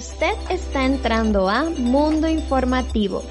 Usted 0.00 0.32
está 0.48 0.86
entrando 0.86 1.50
a 1.50 1.68
Mundo 1.68 2.26
Informativo. 2.26 3.22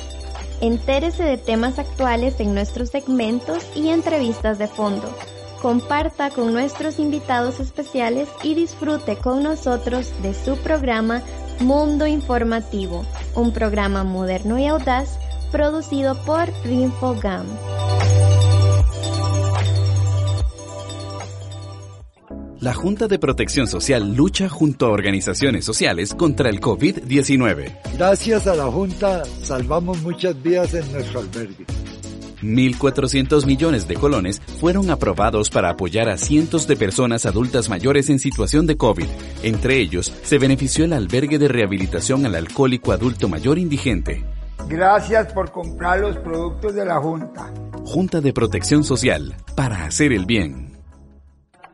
Entérese 0.62 1.24
de 1.24 1.38
temas 1.40 1.80
actuales 1.80 2.40
en 2.40 2.54
nuestros 2.54 2.90
segmentos 2.90 3.66
y 3.74 3.90
entrevistas 3.90 4.60
de 4.60 4.68
fondo. 4.68 5.12
Comparta 5.64 6.30
con 6.30 6.54
nuestros 6.54 7.00
invitados 7.00 7.60
especiales 7.60 8.30
y 8.44 8.54
disfrute 8.54 9.16
con 9.16 9.42
nosotros 9.42 10.12
de 10.22 10.36
su 10.36 10.58
programa 10.58 11.24
Mundo 11.60 12.06
Informativo, 12.06 13.04
un 13.34 13.52
programa 13.52 14.04
moderno 14.04 14.60
y 14.60 14.68
audaz 14.68 15.18
producido 15.52 16.24
por 16.24 16.50
Rinfogam. 16.64 17.48
La 22.62 22.74
Junta 22.74 23.08
de 23.08 23.20
Protección 23.20 23.68
Social 23.68 24.16
lucha 24.16 24.50
junto 24.50 24.86
a 24.86 24.90
organizaciones 24.90 25.64
sociales 25.64 26.14
contra 26.14 26.50
el 26.50 26.60
COVID-19. 26.60 27.74
Gracias 27.98 28.48
a 28.48 28.56
la 28.56 28.66
Junta 28.66 29.24
salvamos 29.44 30.02
muchas 30.02 30.42
vidas 30.44 30.74
en 30.74 30.92
nuestro 30.92 31.22
albergue. 31.22 31.66
1.400 32.42 33.46
millones 33.46 33.88
de 33.88 33.96
colones 33.96 34.42
fueron 34.60 34.90
aprobados 34.90 35.50
para 35.50 35.70
apoyar 35.70 36.10
a 36.10 36.18
cientos 36.18 36.68
de 36.68 36.76
personas 36.76 37.26
adultas 37.26 37.70
mayores 37.70 38.10
en 38.10 38.20
situación 38.20 38.68
de 38.68 38.76
COVID. 38.76 39.08
Entre 39.42 39.80
ellos, 39.80 40.14
se 40.24 40.38
benefició 40.38 40.84
el 40.84 40.92
albergue 40.92 41.40
de 41.40 41.48
rehabilitación 41.48 42.26
al 42.26 42.36
alcohólico 42.36 42.92
adulto 42.92 43.30
mayor 43.30 43.58
indigente. 43.58 44.26
Gracias 44.68 45.32
por 45.32 45.54
comprar 45.54 46.02
los 46.02 46.18
productos 46.18 46.76
de 46.76 46.86
la 46.86 47.00
Junta. 47.00 47.54
Junta 47.86 48.20
de 48.20 48.34
Protección 48.34 48.84
Social, 48.84 49.36
para 49.56 49.86
hacer 49.86 50.12
el 50.12 50.26
bien. 50.26 50.69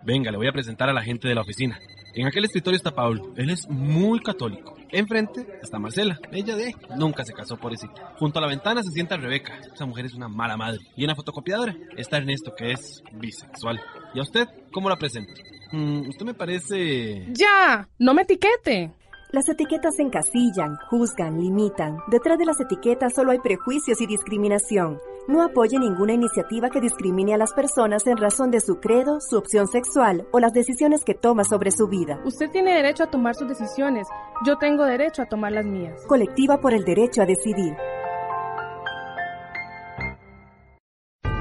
Venga, 0.05 0.29
le 0.29 0.37
voy 0.37 0.47
a 0.47 0.51
presentar 0.51 0.87
a 0.87 0.93
la 0.93 1.01
gente 1.01 1.27
de 1.27 1.33
la 1.33 1.41
oficina. 1.41 1.79
En 2.13 2.27
aquel 2.27 2.45
escritorio 2.45 2.77
está 2.77 2.93
Pablo. 2.93 3.33
Él 3.35 3.49
es 3.49 3.67
muy 3.67 4.19
católico. 4.19 4.77
Enfrente 4.91 5.45
está 5.61 5.79
Marcela. 5.79 6.19
Ella 6.31 6.55
de 6.55 6.75
nunca 6.95 7.25
se 7.25 7.33
casó 7.33 7.57
por 7.57 7.73
eso. 7.73 7.87
Junto 8.17 8.37
a 8.37 8.41
la 8.43 8.47
ventana 8.47 8.83
se 8.83 8.91
sienta 8.91 9.17
Rebeca. 9.17 9.59
Esa 9.73 9.85
mujer 9.85 10.05
es 10.05 10.13
una 10.13 10.29
mala 10.29 10.55
madre. 10.57 10.79
Y 10.95 11.03
en 11.03 11.07
la 11.07 11.15
fotocopiadora 11.15 11.75
está 11.97 12.17
Ernesto, 12.17 12.53
que 12.55 12.71
es 12.71 13.03
bisexual. 13.13 13.81
¿Y 14.13 14.19
a 14.19 14.21
usted 14.21 14.47
cómo 14.71 14.89
la 14.89 14.95
presento? 14.95 15.33
Mm, 15.71 16.07
usted 16.07 16.25
me 16.25 16.33
parece... 16.35 17.25
¡Ya! 17.33 17.89
¡No 17.97 18.13
me 18.13 18.21
etiquete! 18.21 18.91
Las 19.35 19.49
etiquetas 19.49 19.99
encasillan, 19.99 20.77
juzgan, 20.89 21.37
limitan. 21.37 21.97
Detrás 22.07 22.39
de 22.39 22.45
las 22.45 22.57
etiquetas 22.61 23.11
solo 23.13 23.31
hay 23.31 23.39
prejuicios 23.39 23.99
y 23.99 24.07
discriminación. 24.07 24.97
No 25.27 25.43
apoye 25.43 25.77
ninguna 25.77 26.13
iniciativa 26.13 26.69
que 26.69 26.79
discrimine 26.79 27.33
a 27.33 27.37
las 27.37 27.51
personas 27.51 28.07
en 28.07 28.15
razón 28.15 28.49
de 28.49 28.61
su 28.61 28.79
credo, 28.79 29.17
su 29.19 29.37
opción 29.37 29.67
sexual 29.67 30.25
o 30.31 30.39
las 30.39 30.53
decisiones 30.53 31.03
que 31.03 31.15
toma 31.15 31.43
sobre 31.43 31.71
su 31.71 31.89
vida. 31.89 32.17
Usted 32.23 32.49
tiene 32.49 32.75
derecho 32.75 33.03
a 33.03 33.07
tomar 33.11 33.35
sus 33.35 33.49
decisiones. 33.49 34.07
Yo 34.45 34.57
tengo 34.57 34.85
derecho 34.85 35.21
a 35.23 35.25
tomar 35.25 35.51
las 35.51 35.65
mías. 35.65 36.01
Colectiva 36.07 36.61
por 36.61 36.73
el 36.73 36.85
derecho 36.85 37.21
a 37.21 37.25
decidir. 37.25 37.75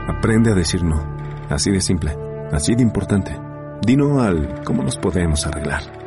Aprende 0.08 0.50
a 0.50 0.54
decir 0.56 0.82
no. 0.82 0.96
Así 1.48 1.70
de 1.70 1.80
simple. 1.80 2.10
Así 2.50 2.74
de 2.74 2.82
importante. 2.82 3.38
Dino 3.86 4.20
al 4.20 4.64
cómo 4.64 4.82
nos 4.82 4.98
podemos 4.98 5.46
arreglar. 5.46 6.03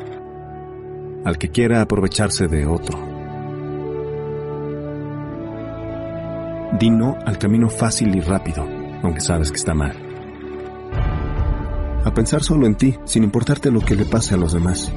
Al 1.24 1.38
que 1.38 1.50
quiera 1.50 1.80
aprovecharse 1.80 2.48
de 2.48 2.66
otro 2.66 3.08
Di 6.78 6.90
no 6.90 7.16
al 7.24 7.38
camino 7.38 7.70
fácil 7.70 8.14
y 8.14 8.20
rápido, 8.20 8.64
aunque 9.02 9.20
sabes 9.20 9.50
que 9.50 9.56
está 9.56 9.74
mal. 9.74 9.96
A 12.04 12.14
pensar 12.14 12.42
solo 12.42 12.66
en 12.66 12.76
ti, 12.76 12.94
sin 13.04 13.24
importarte 13.24 13.70
lo 13.70 13.80
que 13.80 13.96
le 13.96 14.04
pase 14.04 14.34
a 14.34 14.36
los 14.36 14.52
demás. 14.52 14.92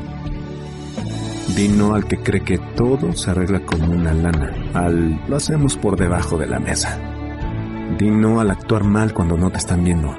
Di 1.56 1.70
no 1.70 1.96
al 1.96 2.06
que 2.06 2.18
cree 2.18 2.44
que 2.44 2.60
todo 2.76 3.14
se 3.14 3.32
arregla 3.32 3.66
como 3.66 3.94
una 3.94 4.14
lana, 4.14 4.54
al 4.74 5.20
lo 5.28 5.38
hacemos 5.38 5.76
por 5.76 5.98
debajo 5.98 6.38
de 6.38 6.48
la 6.48 6.60
mesa. 6.60 7.00
Di 7.98 8.10
no 8.12 8.40
al 8.40 8.52
actuar 8.52 8.84
mal 8.84 9.14
cuando 9.14 9.36
no 9.36 9.50
te 9.50 9.58
están 9.58 9.84
viendo. 9.84 10.14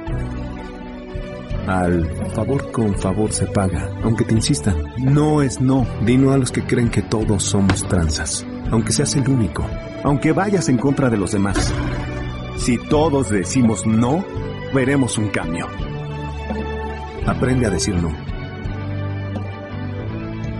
Al 1.67 2.07
favor 2.35 2.71
con 2.73 2.95
favor 2.95 3.33
se 3.33 3.47
paga, 3.47 3.91
aunque 4.03 4.25
te 4.25 4.35
insistan. 4.35 4.77
No 4.99 5.43
es 5.43 5.61
no. 5.61 5.87
Di 6.05 6.17
no 6.17 6.33
a 6.33 6.39
los 6.39 6.51
que 6.51 6.65
creen 6.65 6.91
que 6.91 7.03
todos 7.03 7.43
somos 7.45 7.87
tranzas, 7.89 8.45
aunque 8.71 8.93
seas 8.93 9.15
el 9.17 9.29
único 9.29 9.65
aunque 10.05 10.33
vayas 10.33 10.69
en 10.69 10.79
contra 10.79 11.11
de 11.11 11.17
los 11.17 11.33
demás. 11.33 11.73
Si 12.57 12.79
todos 12.89 13.31
decimos 13.31 13.87
no, 13.87 14.25
veremos 14.75 15.19
un 15.19 15.29
cambio. 15.29 15.69
Aprende 17.27 17.67
a 17.67 17.71
decir 17.71 17.95
no. 17.95 18.11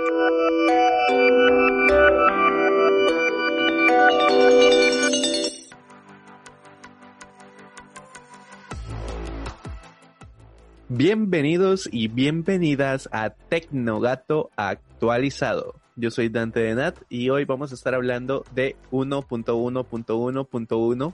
Bienvenidos 10.88 11.88
y 11.90 12.08
bienvenidas 12.08 13.08
a 13.12 13.30
Tecnogato 13.30 14.50
actualizado. 14.56 15.74
Yo 15.96 16.10
soy 16.10 16.28
Dante 16.28 16.60
de 16.60 16.74
Nat 16.74 16.96
y 17.08 17.30
hoy 17.30 17.44
vamos 17.44 17.70
a 17.70 17.74
estar 17.74 17.94
hablando 17.94 18.44
de 18.52 18.74
1.1.1.1, 18.90 21.12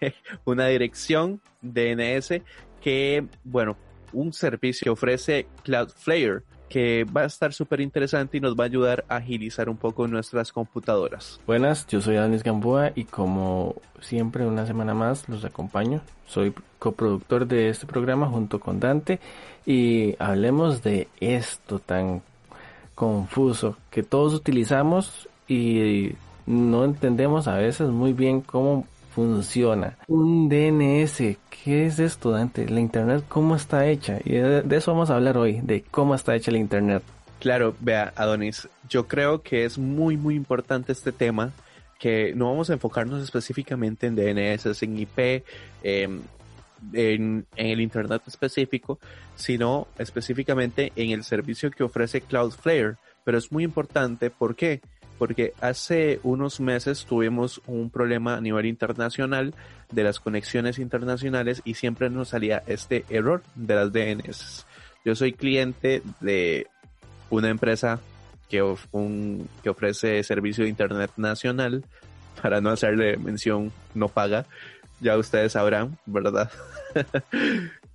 una 0.44 0.66
dirección 0.66 1.40
DNS 1.62 2.42
que, 2.80 3.26
bueno, 3.44 3.76
un 4.12 4.32
servicio 4.32 4.84
que 4.84 4.90
ofrece 4.90 5.46
Cloudflare 5.62 6.42
que 6.68 7.04
va 7.04 7.22
a 7.22 7.26
estar 7.26 7.52
súper 7.52 7.80
interesante 7.80 8.38
y 8.38 8.40
nos 8.40 8.56
va 8.56 8.64
a 8.64 8.66
ayudar 8.66 9.04
a 9.08 9.16
agilizar 9.16 9.68
un 9.68 9.76
poco 9.76 10.08
nuestras 10.08 10.52
computadoras. 10.52 11.40
Buenas, 11.46 11.86
yo 11.86 12.00
soy 12.00 12.16
Anis 12.16 12.42
Gamboa 12.42 12.92
y 12.94 13.04
como 13.04 13.76
siempre 14.00 14.46
una 14.46 14.66
semana 14.66 14.94
más 14.94 15.28
los 15.28 15.44
acompaño. 15.44 16.00
Soy 16.26 16.52
coproductor 16.78 17.46
de 17.46 17.68
este 17.68 17.86
programa 17.86 18.26
junto 18.26 18.58
con 18.58 18.80
Dante 18.80 19.20
y 19.64 20.16
hablemos 20.18 20.82
de 20.82 21.08
esto 21.20 21.78
tan 21.78 22.22
confuso 22.94 23.76
que 23.90 24.02
todos 24.02 24.34
utilizamos 24.34 25.28
y 25.46 26.12
no 26.46 26.84
entendemos 26.84 27.46
a 27.46 27.56
veces 27.56 27.88
muy 27.88 28.12
bien 28.12 28.40
cómo 28.40 28.86
funciona. 29.16 29.96
Un 30.08 30.46
DNS, 30.50 31.38
¿qué 31.48 31.86
es 31.86 31.98
esto, 31.98 32.32
Dante? 32.32 32.68
La 32.68 32.80
Internet, 32.80 33.24
¿cómo 33.26 33.56
está 33.56 33.86
hecha? 33.86 34.18
Y 34.22 34.32
de, 34.32 34.76
eso 34.76 34.92
vamos 34.92 35.08
a 35.08 35.14
hablar 35.14 35.38
hoy, 35.38 35.62
de 35.62 35.82
cómo 35.90 36.14
está 36.14 36.36
hecha 36.36 36.50
la 36.50 36.58
Internet. 36.58 37.02
Claro, 37.40 37.74
vea, 37.80 38.12
Adonis, 38.14 38.68
yo 38.90 39.08
creo 39.08 39.40
que 39.40 39.64
es 39.64 39.78
muy, 39.78 40.18
muy 40.18 40.34
importante 40.34 40.92
este 40.92 41.12
tema 41.12 41.52
que 41.98 42.34
no 42.34 42.50
vamos 42.50 42.68
a 42.68 42.74
enfocarnos 42.74 43.22
específicamente 43.22 44.06
en 44.06 44.16
DNS, 44.16 44.82
en 44.82 44.98
IP, 44.98 45.18
em, 45.82 46.20
en, 46.92 47.46
en, 47.56 47.66
el 47.66 47.80
Internet 47.80 48.20
específico, 48.26 48.98
sino 49.34 49.88
específicamente 49.96 50.92
en 50.94 51.08
el 51.08 51.24
servicio 51.24 51.70
que 51.70 51.84
ofrece 51.84 52.20
Cloudflare. 52.20 52.96
Pero 53.24 53.38
es 53.38 53.50
muy 53.50 53.64
importante, 53.64 54.28
¿por 54.28 54.54
qué? 54.54 54.82
Porque 54.82 54.95
hace 55.60 56.20
unos 56.22 56.60
meses 56.60 57.06
tuvimos 57.06 57.60
un 57.66 57.90
problema 57.90 58.36
a 58.36 58.40
nivel 58.40 58.66
internacional 58.66 59.54
de 59.90 60.04
las 60.04 60.20
conexiones 60.20 60.78
internacionales 60.78 61.62
y 61.64 61.74
siempre 61.74 62.10
nos 62.10 62.28
salía 62.28 62.62
este 62.66 63.04
error 63.08 63.42
de 63.54 63.74
las 63.74 63.92
DNS. 63.92 64.66
Yo 65.04 65.14
soy 65.14 65.32
cliente 65.32 66.02
de 66.20 66.66
una 67.30 67.48
empresa 67.48 68.00
que, 68.48 68.62
un, 68.92 69.48
que 69.62 69.70
ofrece 69.70 70.22
servicio 70.22 70.64
de 70.64 70.70
Internet 70.70 71.12
nacional, 71.16 71.84
para 72.40 72.60
no 72.60 72.70
hacerle 72.70 73.16
mención, 73.16 73.72
no 73.94 74.08
paga, 74.08 74.46
ya 75.00 75.16
ustedes 75.16 75.52
sabrán, 75.52 75.98
¿verdad? 76.06 76.50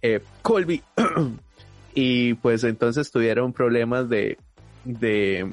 eh, 0.01 0.21
Colby. 0.41 0.81
y 1.93 2.33
pues 2.35 2.63
entonces 2.63 3.11
tuvieron 3.11 3.53
problemas 3.53 4.09
de, 4.09 4.37
de 4.83 5.47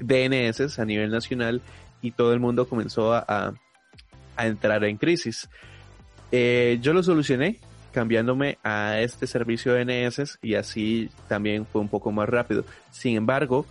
DNS 0.00 0.78
a 0.78 0.84
nivel 0.84 1.10
nacional 1.10 1.62
y 2.02 2.12
todo 2.12 2.32
el 2.32 2.40
mundo 2.40 2.68
comenzó 2.68 3.14
a, 3.14 3.54
a 4.36 4.46
entrar 4.46 4.84
en 4.84 4.96
crisis. 4.96 5.48
Eh, 6.32 6.78
yo 6.82 6.92
lo 6.92 7.02
solucioné 7.02 7.58
cambiándome 7.92 8.58
a 8.62 9.00
este 9.00 9.26
servicio 9.26 9.72
de 9.72 9.84
DNS 9.84 10.38
y 10.42 10.54
así 10.54 11.10
también 11.28 11.64
fue 11.66 11.80
un 11.80 11.88
poco 11.88 12.12
más 12.12 12.28
rápido. 12.28 12.64
Sin 12.90 13.16
embargo, 13.16 13.64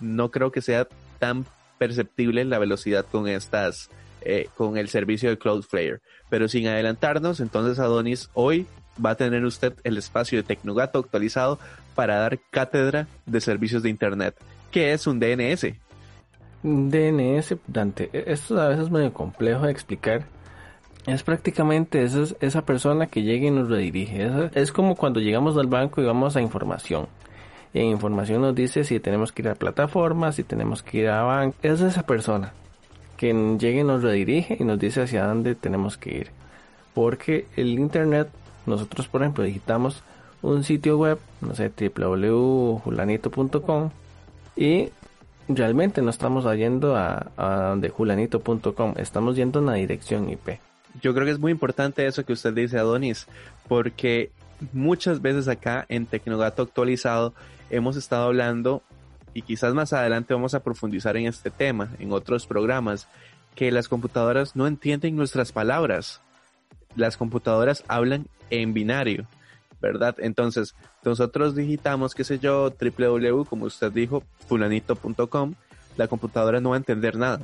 no 0.00 0.30
creo 0.30 0.52
que 0.52 0.60
sea 0.60 0.86
tan 1.18 1.44
perceptible 1.78 2.44
la 2.44 2.58
velocidad 2.58 3.04
con 3.10 3.26
estas, 3.26 3.90
eh, 4.20 4.48
con 4.56 4.76
el 4.76 4.88
servicio 4.88 5.28
de 5.28 5.38
Cloudflare. 5.38 6.00
Pero 6.30 6.46
sin 6.48 6.68
adelantarnos, 6.68 7.40
entonces 7.40 7.80
Adonis, 7.80 8.30
hoy 8.34 8.66
va 9.04 9.10
a 9.10 9.16
tener 9.16 9.44
usted 9.44 9.74
el 9.82 9.98
espacio 9.98 10.38
de 10.38 10.44
Tecnogato 10.44 11.00
actualizado 11.00 11.58
para 11.96 12.18
dar 12.18 12.38
cátedra 12.50 13.08
de 13.26 13.40
servicios 13.40 13.82
de 13.82 13.90
Internet. 13.90 14.36
¿Qué 14.74 14.92
es 14.92 15.06
un 15.06 15.20
DNS? 15.20 15.66
DNS, 16.64 17.54
Dante, 17.68 18.10
e-, 18.12 18.24
esto 18.32 18.60
a 18.60 18.70
veces 18.70 18.86
es 18.86 18.90
medio 18.90 19.12
complejo 19.12 19.66
de 19.66 19.70
explicar. 19.70 20.24
Es 21.06 21.22
prácticamente 21.22 22.02
esa, 22.02 22.34
esa 22.40 22.66
persona 22.66 23.06
que 23.06 23.22
llega 23.22 23.46
y 23.46 23.52
nos 23.52 23.68
redirige. 23.68 24.50
Es, 24.52 24.72
como 24.72 24.96
cuando 24.96 25.20
llegamos 25.20 25.56
al 25.56 25.68
banco 25.68 26.02
y 26.02 26.04
vamos 26.04 26.34
a 26.34 26.40
información. 26.40 27.06
Y 27.72 27.78
en 27.78 27.86
información 27.86 28.42
nos 28.42 28.56
dice 28.56 28.82
si 28.82 28.98
tenemos 28.98 29.30
que 29.30 29.42
ir 29.42 29.48
a 29.48 29.54
plataformas, 29.54 30.34
si 30.34 30.42
tenemos 30.42 30.82
que 30.82 30.98
ir 30.98 31.08
a 31.08 31.22
banco. 31.22 31.56
Es 31.62 31.80
esa 31.80 32.04
persona 32.04 32.52
que 33.16 33.32
llega 33.32 33.80
y 33.80 33.84
nos 33.84 34.02
redirige 34.02 34.56
y 34.58 34.64
nos 34.64 34.80
dice 34.80 35.02
hacia 35.02 35.24
dónde 35.24 35.54
tenemos 35.54 35.96
que 35.96 36.18
ir. 36.18 36.30
Porque 36.94 37.46
el 37.54 37.78
internet, 37.78 38.28
nosotros 38.66 39.06
por 39.06 39.22
ejemplo 39.22 39.44
digitamos 39.44 40.02
un 40.42 40.64
sitio 40.64 40.98
web, 40.98 41.20
no 41.42 41.54
sé, 41.54 41.70
www.julanito.com 41.70 43.90
y 44.56 44.90
realmente 45.48 46.02
no 46.02 46.10
estamos 46.10 46.44
yendo 46.56 46.96
a, 46.96 47.30
a 47.36 47.68
donde 47.68 47.88
julanito.com, 47.88 48.94
estamos 48.96 49.36
yendo 49.36 49.58
a 49.58 49.62
una 49.62 49.74
dirección 49.74 50.30
IP. 50.30 50.60
Yo 51.02 51.12
creo 51.12 51.26
que 51.26 51.32
es 51.32 51.38
muy 51.38 51.52
importante 51.52 52.06
eso 52.06 52.24
que 52.24 52.32
usted 52.32 52.52
dice, 52.52 52.78
Adonis, 52.78 53.26
porque 53.68 54.30
muchas 54.72 55.20
veces 55.20 55.48
acá 55.48 55.84
en 55.88 56.06
Tecnogato 56.06 56.62
actualizado 56.62 57.34
hemos 57.70 57.96
estado 57.96 58.26
hablando 58.26 58.82
y 59.32 59.42
quizás 59.42 59.74
más 59.74 59.92
adelante 59.92 60.32
vamos 60.32 60.54
a 60.54 60.62
profundizar 60.62 61.16
en 61.16 61.26
este 61.26 61.50
tema, 61.50 61.90
en 61.98 62.12
otros 62.12 62.46
programas, 62.46 63.08
que 63.56 63.72
las 63.72 63.88
computadoras 63.88 64.54
no 64.54 64.66
entienden 64.66 65.16
nuestras 65.16 65.52
palabras. 65.52 66.20
Las 66.94 67.16
computadoras 67.16 67.84
hablan 67.88 68.28
en 68.50 68.72
binario, 68.72 69.26
¿verdad? 69.84 70.16
Entonces, 70.18 70.74
nosotros 71.04 71.54
digitamos, 71.54 72.14
qué 72.14 72.24
sé 72.24 72.38
yo, 72.38 72.70
www, 72.70 73.44
como 73.44 73.66
usted 73.66 73.92
dijo, 73.92 74.22
fulanito.com, 74.48 75.54
la 75.96 76.08
computadora 76.08 76.60
no 76.60 76.70
va 76.70 76.76
a 76.76 76.78
entender 76.78 77.16
nada. 77.16 77.40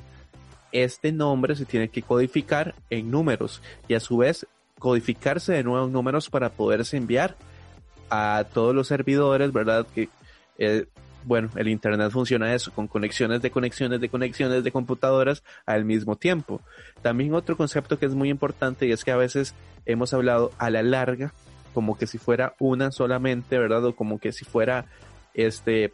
Este 0.72 1.12
nombre 1.12 1.54
se 1.54 1.66
tiene 1.66 1.88
que 1.88 2.02
codificar 2.02 2.74
en 2.88 3.10
números 3.10 3.60
y 3.88 3.94
a 3.94 4.00
su 4.00 4.18
vez 4.18 4.46
codificarse 4.78 5.52
de 5.52 5.62
nuevo 5.62 5.86
en 5.86 5.92
números 5.92 6.30
para 6.30 6.48
poderse 6.48 6.96
enviar 6.96 7.36
a 8.08 8.44
todos 8.52 8.74
los 8.74 8.88
servidores, 8.88 9.52
¿verdad? 9.52 9.86
Que 9.94 10.08
eh, 10.58 10.86
bueno, 11.24 11.50
el 11.56 11.68
Internet 11.68 12.10
funciona 12.10 12.54
eso, 12.54 12.72
con 12.72 12.88
conexiones 12.88 13.42
de 13.42 13.50
conexiones 13.50 14.00
de 14.00 14.08
conexiones 14.08 14.64
de 14.64 14.72
computadoras 14.72 15.42
al 15.66 15.84
mismo 15.84 16.16
tiempo. 16.16 16.62
También 17.02 17.34
otro 17.34 17.56
concepto 17.56 17.98
que 17.98 18.06
es 18.06 18.14
muy 18.14 18.30
importante 18.30 18.86
y 18.86 18.92
es 18.92 19.04
que 19.04 19.10
a 19.10 19.16
veces 19.16 19.54
hemos 19.84 20.14
hablado 20.14 20.52
a 20.58 20.70
la 20.70 20.82
larga, 20.82 21.34
como 21.74 21.96
que 21.96 22.06
si 22.06 22.18
fuera 22.18 22.54
una 22.58 22.90
solamente, 22.90 23.58
¿verdad? 23.58 23.84
O 23.84 23.96
como 23.96 24.18
que 24.18 24.32
si 24.32 24.44
fuera, 24.44 24.86
este, 25.34 25.92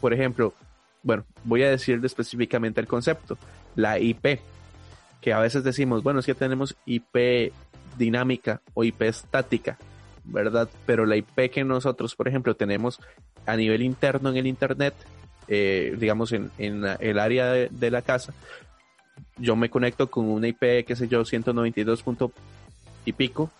por 0.00 0.12
ejemplo, 0.12 0.54
bueno, 1.02 1.24
voy 1.44 1.62
a 1.62 1.70
decirle 1.70 2.06
específicamente 2.06 2.80
el 2.80 2.86
concepto, 2.86 3.38
la 3.74 3.98
IP, 3.98 4.40
que 5.20 5.32
a 5.32 5.38
veces 5.38 5.64
decimos, 5.64 6.02
bueno, 6.02 6.20
es 6.20 6.26
que 6.26 6.34
tenemos 6.34 6.76
IP 6.86 7.52
dinámica 7.96 8.60
o 8.74 8.84
IP 8.84 9.02
estática, 9.02 9.78
¿verdad? 10.24 10.68
Pero 10.86 11.06
la 11.06 11.16
IP 11.16 11.50
que 11.50 11.64
nosotros, 11.64 12.14
por 12.14 12.28
ejemplo, 12.28 12.54
tenemos 12.54 13.00
a 13.46 13.56
nivel 13.56 13.82
interno 13.82 14.30
en 14.30 14.36
el 14.36 14.46
Internet, 14.46 14.94
eh, 15.48 15.96
digamos 15.98 16.32
en, 16.32 16.50
el 16.58 17.18
área 17.18 17.52
de, 17.52 17.90
la 17.90 18.02
casa, 18.02 18.32
yo 19.36 19.56
me 19.56 19.70
conecto 19.70 20.10
con 20.10 20.26
una 20.28 20.48
IP, 20.48 20.86
qué 20.86 20.94
sé 20.96 21.08
yo, 21.08 21.24
192 21.24 22.02
punto 22.02 22.32
y 23.04 23.12
pico, 23.12 23.50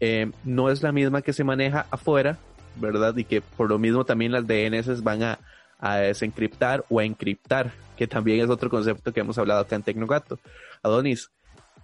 eh, 0.00 0.30
no 0.44 0.70
es 0.70 0.82
la 0.82 0.92
misma 0.92 1.22
que 1.22 1.32
se 1.32 1.44
maneja 1.44 1.86
afuera, 1.90 2.38
¿verdad? 2.76 3.16
Y 3.16 3.24
que 3.24 3.40
por 3.40 3.68
lo 3.68 3.78
mismo 3.78 4.04
también 4.04 4.32
las 4.32 4.46
DNS 4.46 5.02
van 5.02 5.22
a, 5.22 5.38
a 5.78 5.96
desencriptar 5.96 6.84
o 6.88 7.00
a 7.00 7.04
encriptar, 7.04 7.72
que 7.96 8.06
también 8.06 8.40
es 8.40 8.50
otro 8.50 8.70
concepto 8.70 9.12
que 9.12 9.20
hemos 9.20 9.38
hablado 9.38 9.60
acá 9.60 9.76
en 9.76 9.82
Tecnogato. 9.82 10.38
Adonis, 10.82 11.30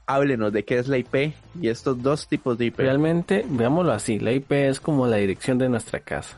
háblenos 0.07 0.53
de 0.53 0.65
qué 0.65 0.79
es 0.79 0.89
la 0.89 0.99
IP 0.99 1.35
y 1.61 1.69
estos 1.69 2.03
dos 2.03 2.29
tipos 2.29 2.59
de 2.59 2.67
IP. 2.67 2.79
Realmente, 2.79 3.45
veámoslo 3.49 3.93
así, 3.93 4.19
la 4.19 4.33
IP 4.33 4.53
es 4.53 4.81
como 4.81 5.07
la 5.07 5.17
dirección 5.17 5.59
de 5.59 5.69
nuestra 5.69 6.01
casa. 6.01 6.37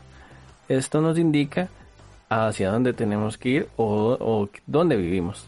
Esto 0.69 1.01
nos 1.01 1.17
indica 1.17 1.69
hacia 2.29 2.71
dónde 2.71 2.93
tenemos 2.93 3.37
que 3.37 3.49
ir 3.49 3.69
o, 3.77 4.49
dónde 4.65 4.97
vivimos 4.97 5.45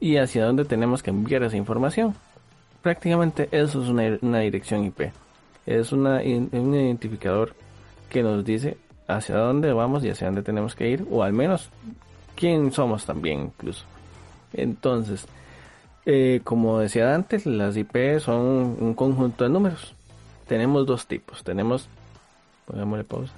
y 0.00 0.16
hacia 0.16 0.44
dónde 0.44 0.64
tenemos 0.64 1.02
que 1.02 1.10
enviar 1.10 1.42
esa 1.42 1.56
información. 1.56 2.14
Prácticamente 2.82 3.48
eso 3.52 3.82
es 3.82 3.88
una, 3.88 4.40
dirección 4.40 4.84
IP. 4.84 5.12
Es 5.66 5.92
una, 5.92 6.16
un 6.16 6.74
identificador 6.74 7.54
que 8.10 8.22
nos 8.22 8.44
dice 8.44 8.76
hacia 9.06 9.36
dónde 9.36 9.72
vamos 9.72 10.04
y 10.04 10.10
hacia 10.10 10.26
dónde 10.26 10.42
tenemos 10.42 10.74
que 10.74 10.88
ir 10.88 11.06
o 11.10 11.22
al 11.22 11.32
menos 11.32 11.70
quién 12.34 12.72
somos 12.72 13.04
también 13.04 13.40
incluso. 13.40 13.84
Entonces, 14.52 15.26
eh, 16.06 16.40
como 16.44 16.78
decía 16.78 17.14
antes, 17.14 17.46
las 17.46 17.76
IP 17.76 18.20
son 18.20 18.76
un 18.80 18.94
conjunto 18.94 19.44
de 19.44 19.50
números. 19.50 19.94
Tenemos 20.46 20.86
dos 20.86 21.06
tipos. 21.06 21.42
Tenemos, 21.42 21.88
pongámosle 22.66 23.04
pausa. 23.04 23.32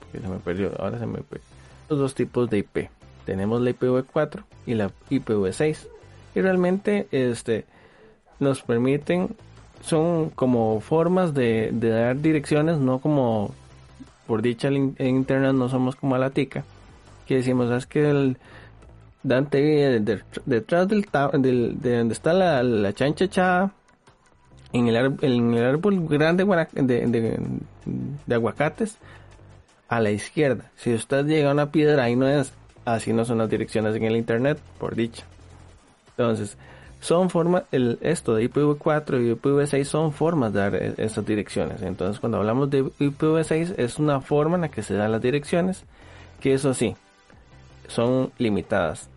Porque 0.00 0.20
se 0.20 0.28
me 0.28 0.38
perdió, 0.38 0.72
ahora 0.80 0.98
se 0.98 1.06
me 1.06 1.18
perdió. 1.18 1.46
Los 1.88 1.98
dos 1.98 2.14
tipos 2.14 2.50
de 2.50 2.58
IP. 2.58 2.90
Tenemos 3.24 3.60
la 3.60 3.70
IPv4 3.70 4.44
y 4.66 4.74
la 4.74 4.90
IPv6. 5.10 5.88
Y 6.34 6.40
realmente 6.40 7.06
este, 7.12 7.64
nos 8.40 8.62
permiten, 8.62 9.34
son 9.80 10.30
como 10.30 10.80
formas 10.80 11.34
de, 11.34 11.70
dar 11.72 12.20
direcciones, 12.20 12.78
no 12.78 12.98
como, 12.98 13.54
por 14.26 14.42
dicha 14.42 14.68
en 14.68 14.94
internet 14.98 15.52
no 15.54 15.68
somos 15.68 15.96
como 15.96 16.14
a 16.14 16.18
la 16.18 16.30
tica. 16.30 16.64
Que 17.26 17.36
decimos, 17.36 17.70
es 17.70 17.86
que 17.86 18.08
el, 18.08 18.38
Dante 19.26 20.00
detrás 20.44 20.86
del, 20.86 21.06
del, 21.38 21.80
de 21.80 21.98
donde 21.98 22.14
está 22.14 22.32
la, 22.32 22.62
la 22.62 22.92
chancha 22.92 23.72
en 24.72 24.86
el, 24.86 24.96
en 24.96 25.54
el 25.54 25.64
árbol 25.64 26.06
grande 26.06 26.44
de, 26.74 27.38
de, 28.26 28.34
aguacates, 28.34 28.98
a 29.88 30.00
la 30.00 30.10
izquierda. 30.10 30.70
Si 30.76 30.94
usted 30.94 31.26
llega 31.26 31.50
a 31.50 31.54
una 31.54 31.72
piedra, 31.72 32.04
ahí 32.04 32.14
no 32.14 32.28
es, 32.28 32.52
así 32.84 33.12
no 33.12 33.24
son 33.24 33.38
las 33.38 33.50
direcciones 33.50 33.96
en 33.96 34.04
el 34.04 34.16
internet, 34.16 34.58
por 34.78 34.94
dicha. 34.94 35.24
Entonces, 36.10 36.56
son 37.00 37.30
formas, 37.30 37.64
esto 37.72 38.34
de 38.34 38.50
IPv4 38.50 39.22
y 39.22 39.34
IPv6 39.34 39.84
son 39.84 40.12
formas 40.12 40.52
de 40.52 40.58
dar 40.58 40.74
e, 40.74 40.94
esas 40.98 41.24
direcciones. 41.24 41.82
Entonces, 41.82 42.20
cuando 42.20 42.38
hablamos 42.38 42.70
de 42.70 42.84
IPv6, 42.84 43.74
es 43.76 43.98
una 43.98 44.20
forma 44.20 44.56
en 44.56 44.62
la 44.62 44.68
que 44.70 44.82
se 44.82 44.94
dan 44.94 45.12
las 45.12 45.22
direcciones, 45.22 45.84
que 46.40 46.54
eso 46.54 46.74
sí, 46.74 46.96
son 47.88 48.32
limitadas. 48.38 49.08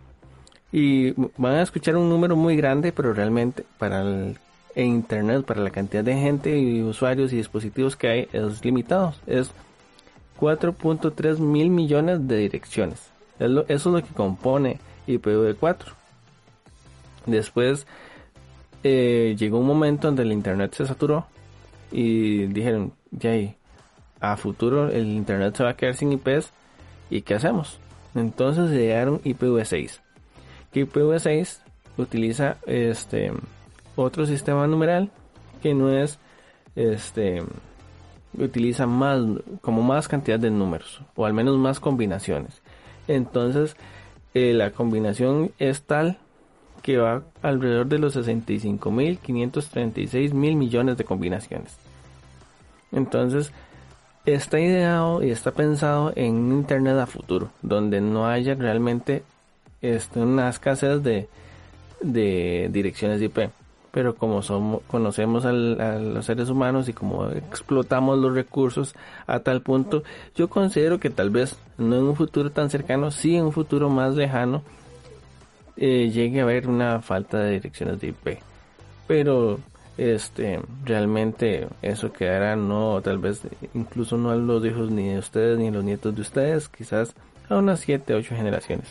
Y 0.72 1.12
van 1.36 1.54
a 1.54 1.62
escuchar 1.62 1.96
un 1.96 2.08
número 2.08 2.36
muy 2.36 2.56
grande, 2.56 2.92
pero 2.92 3.12
realmente 3.12 3.64
para 3.78 4.02
el 4.02 4.38
internet, 4.76 5.44
para 5.44 5.60
la 5.60 5.70
cantidad 5.70 6.04
de 6.04 6.14
gente 6.14 6.58
y 6.58 6.82
usuarios 6.82 7.32
y 7.32 7.36
dispositivos 7.36 7.96
que 7.96 8.08
hay, 8.08 8.28
es 8.32 8.64
limitado. 8.64 9.14
Es 9.26 9.50
4.3 10.38 11.38
mil 11.38 11.70
millones 11.70 12.28
de 12.28 12.36
direcciones. 12.36 13.10
eso 13.38 13.64
es 13.68 13.86
lo 13.86 14.02
que 14.02 14.14
compone 14.14 14.78
IPv4. 15.08 15.99
Después 17.26 17.86
eh, 18.82 19.36
llegó 19.38 19.58
un 19.58 19.66
momento 19.66 20.08
donde 20.08 20.22
el 20.22 20.32
internet 20.32 20.74
se 20.74 20.86
saturó 20.86 21.26
y 21.92 22.46
dijeron, 22.46 22.92
ya 23.10 23.32
a 24.20 24.36
futuro 24.36 24.88
el 24.88 25.06
internet 25.08 25.56
se 25.56 25.64
va 25.64 25.70
a 25.70 25.76
quedar 25.76 25.94
sin 25.94 26.12
IPs 26.12 26.50
y 27.10 27.22
¿qué 27.22 27.34
hacemos? 27.34 27.78
Entonces 28.14 28.70
llegaron 28.70 29.20
IPv6. 29.22 30.00
Que 30.72 30.86
IPv6 30.86 31.58
utiliza 31.96 32.56
este 32.66 33.32
otro 33.96 34.26
sistema 34.26 34.66
numeral 34.66 35.10
que 35.62 35.74
no 35.74 35.90
es 35.90 36.18
este 36.76 37.42
utiliza 38.38 38.86
más 38.86 39.20
como 39.60 39.82
más 39.82 40.08
cantidad 40.08 40.38
de 40.38 40.50
números 40.50 41.02
o 41.16 41.26
al 41.26 41.34
menos 41.34 41.58
más 41.58 41.80
combinaciones 41.80 42.62
entonces 43.08 43.76
eh, 44.34 44.54
la 44.54 44.70
combinación 44.70 45.50
es 45.58 45.82
tal 45.82 46.18
que 46.82 46.98
va 46.98 47.22
alrededor 47.42 47.86
de 47.86 47.98
los 47.98 48.16
65.536 48.16 50.32
mil 50.32 50.56
millones 50.56 50.96
de 50.96 51.04
combinaciones. 51.04 51.76
Entonces 52.92 53.52
está 54.26 54.60
ideado 54.60 55.22
y 55.22 55.30
está 55.30 55.52
pensado 55.52 56.12
en 56.16 56.34
un 56.34 56.52
internet 56.58 56.98
a 56.98 57.06
futuro 57.06 57.50
donde 57.62 58.00
no 58.00 58.26
haya 58.26 58.54
realmente 58.54 59.22
este, 59.80 60.18
una 60.20 60.48
escasez 60.48 61.00
de, 61.02 61.28
de 62.00 62.68
direcciones 62.70 63.22
IP 63.22 63.50
pero 63.90 64.14
como 64.14 64.42
somos, 64.42 64.82
conocemos 64.86 65.44
a 65.44 65.52
los 65.52 66.24
seres 66.24 66.48
humanos 66.48 66.88
y 66.88 66.92
como 66.92 67.28
explotamos 67.28 68.18
los 68.18 68.34
recursos 68.34 68.94
a 69.26 69.40
tal 69.40 69.62
punto, 69.62 70.02
yo 70.36 70.48
considero 70.48 71.00
que 71.00 71.10
tal 71.10 71.30
vez 71.30 71.58
no 71.76 71.96
en 71.96 72.04
un 72.04 72.16
futuro 72.16 72.50
tan 72.50 72.70
cercano, 72.70 73.10
sí 73.10 73.36
en 73.36 73.46
un 73.46 73.52
futuro 73.52 73.90
más 73.90 74.14
lejano, 74.14 74.62
eh, 75.76 76.10
llegue 76.10 76.40
a 76.40 76.44
haber 76.44 76.68
una 76.68 77.00
falta 77.00 77.38
de 77.38 77.52
direcciones 77.52 78.00
de 78.00 78.08
IP. 78.08 78.38
Pero 79.06 79.58
este 79.96 80.60
realmente 80.84 81.68
eso 81.82 82.12
quedará 82.12 82.56
no 82.56 83.02
tal 83.02 83.18
vez 83.18 83.42
incluso 83.74 84.16
no 84.16 84.30
a 84.30 84.36
los 84.36 84.64
hijos 84.64 84.90
ni 84.90 85.08
de 85.08 85.18
ustedes 85.18 85.58
ni 85.58 85.68
a 85.68 85.70
los 85.72 85.84
nietos 85.84 86.14
de 86.14 86.22
ustedes 86.22 86.70
quizás 86.70 87.14
a 87.50 87.56
unas 87.56 87.80
7 87.80 88.14
8 88.14 88.34
generaciones 88.34 88.86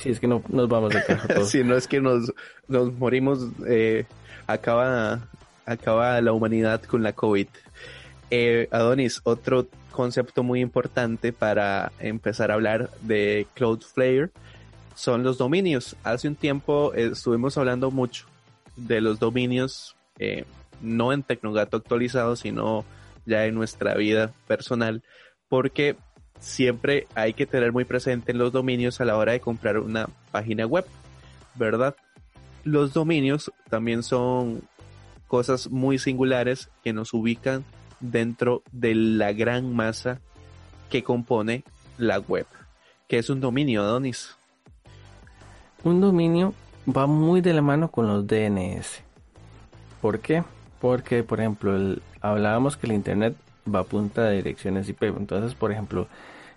si 0.00 0.08
es 0.08 0.20
que 0.20 0.26
no 0.26 0.42
nos 0.48 0.68
vamos 0.68 0.94
de 0.94 1.04
caja 1.04 1.28
todos. 1.34 1.50
si 1.50 1.62
no 1.62 1.76
es 1.76 1.86
que 1.86 2.00
nos, 2.00 2.32
nos 2.68 2.92
morimos, 2.94 3.46
eh, 3.66 4.06
acaba, 4.46 5.20
acaba 5.66 6.20
la 6.20 6.32
humanidad 6.32 6.82
con 6.82 7.02
la 7.02 7.12
COVID. 7.12 7.46
Eh, 8.30 8.68
Adonis, 8.70 9.20
otro 9.24 9.66
concepto 9.90 10.42
muy 10.42 10.60
importante 10.60 11.32
para 11.32 11.92
empezar 11.98 12.50
a 12.50 12.54
hablar 12.54 12.90
de 13.02 13.46
Cloudflare 13.54 14.30
son 15.00 15.22
los 15.22 15.38
dominios. 15.38 15.96
Hace 16.04 16.28
un 16.28 16.36
tiempo 16.36 16.92
eh, 16.94 17.10
estuvimos 17.12 17.56
hablando 17.56 17.90
mucho 17.90 18.26
de 18.76 19.00
los 19.00 19.18
dominios, 19.18 19.96
no 20.82 21.12
en 21.12 21.22
Tecnogato 21.22 21.78
actualizado, 21.78 22.36
sino 22.36 22.84
ya 23.24 23.46
en 23.46 23.54
nuestra 23.54 23.94
vida 23.94 24.32
personal, 24.46 25.02
porque 25.48 25.96
siempre 26.38 27.06
hay 27.14 27.32
que 27.32 27.46
tener 27.46 27.72
muy 27.72 27.84
presente 27.84 28.34
los 28.34 28.52
dominios 28.52 29.00
a 29.00 29.04
la 29.04 29.16
hora 29.16 29.32
de 29.32 29.40
comprar 29.40 29.78
una 29.78 30.08
página 30.30 30.66
web, 30.66 30.84
¿verdad? 31.54 31.96
Los 32.64 32.92
dominios 32.92 33.50
también 33.68 34.02
son 34.02 34.62
cosas 35.26 35.70
muy 35.70 35.98
singulares 35.98 36.70
que 36.84 36.92
nos 36.92 37.14
ubican 37.14 37.64
dentro 38.00 38.62
de 38.72 38.94
la 38.94 39.32
gran 39.32 39.74
masa 39.74 40.20
que 40.90 41.02
compone 41.02 41.64
la 41.96 42.18
web. 42.18 42.46
¿Qué 43.08 43.18
es 43.18 43.30
un 43.30 43.40
dominio, 43.40 43.82
Adonis? 43.82 44.36
Un 45.84 46.00
dominio 46.00 46.54
va 46.86 47.06
muy 47.06 47.40
de 47.40 47.54
la 47.54 47.62
mano 47.62 47.90
con 47.90 48.06
los 48.06 48.26
DNS. 48.26 49.02
¿Por 50.00 50.20
qué? 50.20 50.44
Porque, 50.80 51.22
por 51.22 51.40
ejemplo, 51.40 51.96
hablábamos 52.20 52.76
que 52.76 52.86
el 52.86 52.92
Internet 52.92 53.34
va 53.72 53.80
a 53.80 53.84
punta 53.84 54.24
de 54.24 54.36
direcciones 54.36 54.88
IP. 54.88 55.02
Entonces, 55.04 55.54
por 55.54 55.72
ejemplo, 55.72 56.08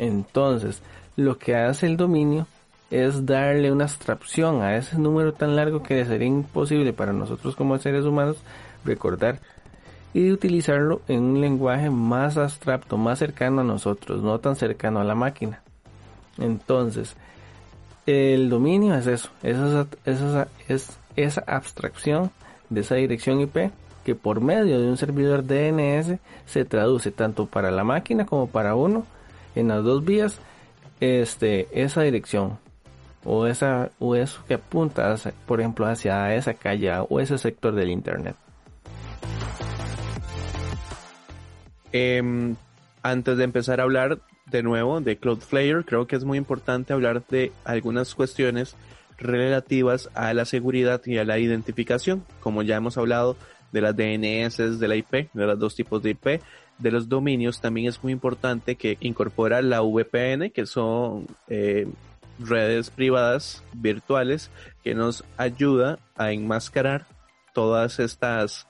entonces 0.00 0.82
lo 1.14 1.38
que 1.38 1.54
hace 1.54 1.86
el 1.86 1.98
dominio 1.98 2.46
es 2.90 3.26
darle 3.26 3.70
una 3.70 3.84
abstracción 3.84 4.62
a 4.62 4.76
ese 4.76 4.98
número 4.98 5.34
tan 5.34 5.54
largo 5.54 5.82
que 5.82 6.04
sería 6.06 6.26
imposible 6.26 6.92
para 6.92 7.12
nosotros 7.12 7.54
como 7.54 7.78
seres 7.78 8.06
humanos 8.06 8.38
recordar 8.84 9.38
y 10.14 10.32
utilizarlo 10.32 11.02
en 11.06 11.22
un 11.22 11.40
lenguaje 11.40 11.90
más 11.90 12.38
abstracto, 12.38 12.96
más 12.96 13.18
cercano 13.18 13.60
a 13.60 13.64
nosotros, 13.64 14.22
no 14.22 14.40
tan 14.40 14.56
cercano 14.56 15.00
a 15.00 15.04
la 15.04 15.14
máquina. 15.14 15.62
Entonces, 16.38 17.14
el 18.06 18.48
dominio 18.48 18.94
es 18.94 19.06
eso, 19.06 19.28
esa, 19.42 19.86
esa, 20.06 20.48
es 20.66 20.98
esa 21.14 21.44
abstracción 21.46 22.30
de 22.70 22.80
esa 22.80 22.94
dirección 22.96 23.40
IP 23.40 23.70
que 24.04 24.14
por 24.14 24.40
medio 24.40 24.80
de 24.80 24.88
un 24.88 24.96
servidor 24.96 25.44
DNS 25.44 26.18
se 26.46 26.64
traduce 26.64 27.10
tanto 27.10 27.44
para 27.44 27.70
la 27.70 27.84
máquina 27.84 28.24
como 28.24 28.46
para 28.48 28.74
uno 28.74 29.04
en 29.54 29.68
las 29.68 29.84
dos 29.84 30.04
vías 30.04 30.38
este 31.00 31.68
esa 31.72 32.02
dirección 32.02 32.58
o 33.24 33.46
esa 33.46 33.90
o 33.98 34.14
eso 34.14 34.42
que 34.46 34.54
apunta 34.54 35.14
por 35.46 35.60
ejemplo 35.60 35.86
hacia 35.86 36.34
esa 36.34 36.54
calle 36.54 36.92
o 37.08 37.20
ese 37.20 37.38
sector 37.38 37.74
del 37.74 37.90
internet. 37.90 38.36
Em, 41.92 42.56
antes 43.02 43.36
de 43.36 43.44
empezar 43.44 43.80
a 43.80 43.84
hablar 43.84 44.18
de 44.46 44.62
nuevo 44.62 45.00
de 45.00 45.16
Cloudflare, 45.16 45.84
creo 45.84 46.06
que 46.06 46.16
es 46.16 46.24
muy 46.24 46.38
importante 46.38 46.92
hablar 46.92 47.24
de 47.28 47.52
algunas 47.64 48.14
cuestiones 48.14 48.76
relativas 49.18 50.08
a 50.14 50.32
la 50.34 50.44
seguridad 50.44 51.02
y 51.04 51.18
a 51.18 51.24
la 51.24 51.38
identificación, 51.38 52.24
como 52.40 52.62
ya 52.62 52.76
hemos 52.76 52.96
hablado 52.96 53.36
de 53.72 53.80
las 53.80 53.96
DNS 53.96 54.78
de 54.78 54.88
la 54.88 54.96
IP, 54.96 55.32
de 55.32 55.46
los 55.46 55.58
dos 55.58 55.74
tipos 55.74 56.02
de 56.02 56.10
IP, 56.10 56.40
de 56.78 56.90
los 56.90 57.08
dominios, 57.08 57.60
también 57.60 57.88
es 57.88 58.02
muy 58.02 58.12
importante 58.12 58.76
que 58.76 58.96
incorpora 59.00 59.62
la 59.62 59.82
VPN, 59.82 60.50
que 60.50 60.66
son 60.66 61.26
eh, 61.48 61.86
redes 62.38 62.90
privadas 62.90 63.62
virtuales, 63.72 64.50
que 64.82 64.94
nos 64.94 65.24
ayuda 65.36 65.98
a 66.16 66.32
enmascarar 66.32 67.06
todas 67.52 67.98
estas 67.98 68.66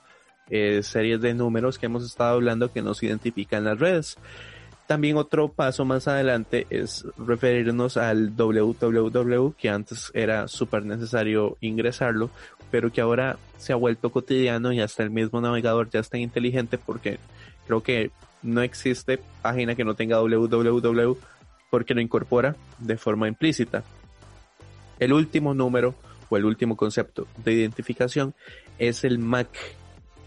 eh, 0.49 0.83
series 0.83 1.21
de 1.21 1.33
números 1.33 1.79
que 1.79 1.85
hemos 1.85 2.05
estado 2.05 2.35
hablando 2.35 2.71
que 2.71 2.81
nos 2.81 3.01
identifican 3.03 3.63
las 3.63 3.79
redes. 3.79 4.17
También 4.91 5.15
otro 5.15 5.47
paso 5.47 5.85
más 5.85 6.09
adelante 6.09 6.67
es 6.69 7.05
referirnos 7.17 7.95
al 7.95 8.35
www, 8.35 9.53
que 9.57 9.69
antes 9.69 10.11
era 10.13 10.49
súper 10.49 10.83
necesario 10.83 11.55
ingresarlo, 11.61 12.29
pero 12.71 12.91
que 12.91 12.99
ahora 12.99 13.37
se 13.57 13.71
ha 13.71 13.77
vuelto 13.77 14.09
cotidiano 14.11 14.73
y 14.73 14.81
hasta 14.81 15.03
el 15.03 15.09
mismo 15.09 15.39
navegador 15.39 15.89
ya 15.89 16.01
está 16.01 16.17
inteligente 16.17 16.77
porque 16.77 17.19
creo 17.67 17.81
que 17.81 18.11
no 18.43 18.61
existe 18.61 19.21
página 19.41 19.75
que 19.75 19.85
no 19.85 19.95
tenga 19.95 20.17
www 20.19 21.17
porque 21.69 21.93
lo 21.93 22.01
incorpora 22.01 22.57
de 22.77 22.97
forma 22.97 23.29
implícita. 23.29 23.85
El 24.99 25.13
último 25.13 25.53
número 25.53 25.95
o 26.27 26.35
el 26.35 26.43
último 26.43 26.75
concepto 26.75 27.27
de 27.45 27.53
identificación 27.53 28.35
es 28.77 29.05
el 29.05 29.19
MAC, 29.19 29.47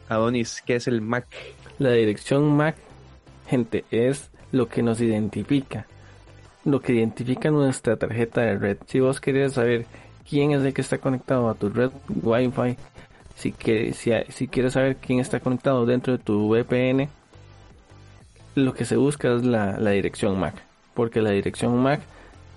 Adonis, 0.08 0.62
¿qué 0.64 0.76
es 0.76 0.88
el 0.88 1.02
MAC? 1.02 1.26
La 1.78 1.90
dirección 1.90 2.56
MAC, 2.56 2.76
gente, 3.46 3.84
es 3.90 4.30
lo 4.54 4.68
que 4.68 4.82
nos 4.82 5.00
identifica. 5.00 5.86
Lo 6.64 6.80
que 6.80 6.94
identifica 6.94 7.50
nuestra 7.50 7.96
tarjeta 7.96 8.40
de 8.42 8.56
red. 8.56 8.76
Si 8.86 9.00
vos 9.00 9.20
querés 9.20 9.54
saber 9.54 9.84
quién 10.28 10.52
es 10.52 10.62
el 10.62 10.72
que 10.72 10.80
está 10.80 10.98
conectado 10.98 11.50
a 11.50 11.54
tu 11.54 11.68
red 11.68 11.90
Wi-Fi, 12.08 12.76
si, 13.34 13.52
si, 13.92 14.48
quieres 14.48 14.72
saber 14.72 14.96
quién 14.96 15.18
está 15.18 15.40
conectado 15.40 15.84
dentro 15.84 16.16
de 16.16 16.22
tu 16.22 16.48
VPN, 16.48 17.08
lo 18.54 18.72
que 18.74 18.84
se 18.84 18.96
busca 18.96 19.34
es 19.34 19.44
la, 19.44 19.76
la 19.78 19.90
dirección 19.90 20.38
MAC. 20.38 20.54
Porque 20.94 21.20
la 21.20 21.30
dirección 21.30 21.76
MAC 21.82 22.00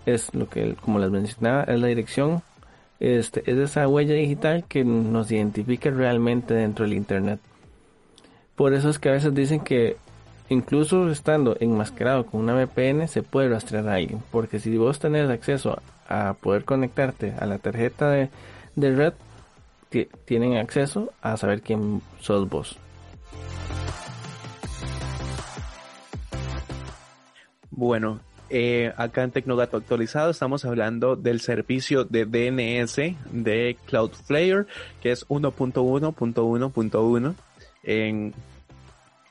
es 0.05 0.33
lo 0.35 0.47
que, 0.47 0.75
como 0.75 0.99
les 0.99 1.09
mencionaba, 1.09 1.63
es 1.63 1.79
la 1.79 1.87
dirección 1.87 2.43
este, 2.99 3.43
es 3.49 3.57
esa 3.57 3.87
huella 3.87 4.13
digital 4.13 4.65
que 4.67 4.83
nos 4.83 5.31
identifica 5.31 5.89
realmente 5.89 6.53
dentro 6.53 6.85
del 6.85 6.93
Internet. 6.93 7.39
Por 8.55 8.73
eso 8.73 8.89
es 8.89 8.99
que 8.99 9.09
a 9.09 9.13
veces 9.13 9.33
dicen 9.33 9.61
que 9.61 9.97
incluso 10.49 11.09
estando 11.09 11.57
enmascarado 11.59 12.25
con 12.25 12.41
una 12.41 12.53
VPN 12.53 13.07
se 13.07 13.23
puede 13.23 13.49
rastrear 13.49 13.87
a 13.89 13.95
alguien. 13.95 14.21
Porque 14.31 14.59
si 14.59 14.77
vos 14.77 14.99
tenés 14.99 15.29
acceso 15.29 15.81
a 16.07 16.33
poder 16.33 16.65
conectarte 16.65 17.33
a 17.39 17.45
la 17.45 17.57
tarjeta 17.57 18.11
de, 18.11 18.29
red, 18.75 19.13
tienen 20.25 20.57
acceso 20.57 21.11
a 21.21 21.37
saber 21.37 21.61
quién 21.61 22.01
sos 22.19 22.49
vos. 22.49 22.77
Bueno, 27.69 28.19
eh, 28.49 28.91
acá 28.97 29.23
en 29.23 29.31
Tecnogato 29.31 29.77
actualizado 29.77 30.31
estamos 30.31 30.65
hablando 30.65 31.15
del 31.15 31.39
servicio 31.41 32.05
de 32.05 32.25
DNS 32.25 32.95
de 33.31 33.77
Cloudflare, 33.85 34.65
que 35.01 35.11
es 35.11 35.27
1.1.1.1 35.27 37.35
en 37.83 38.33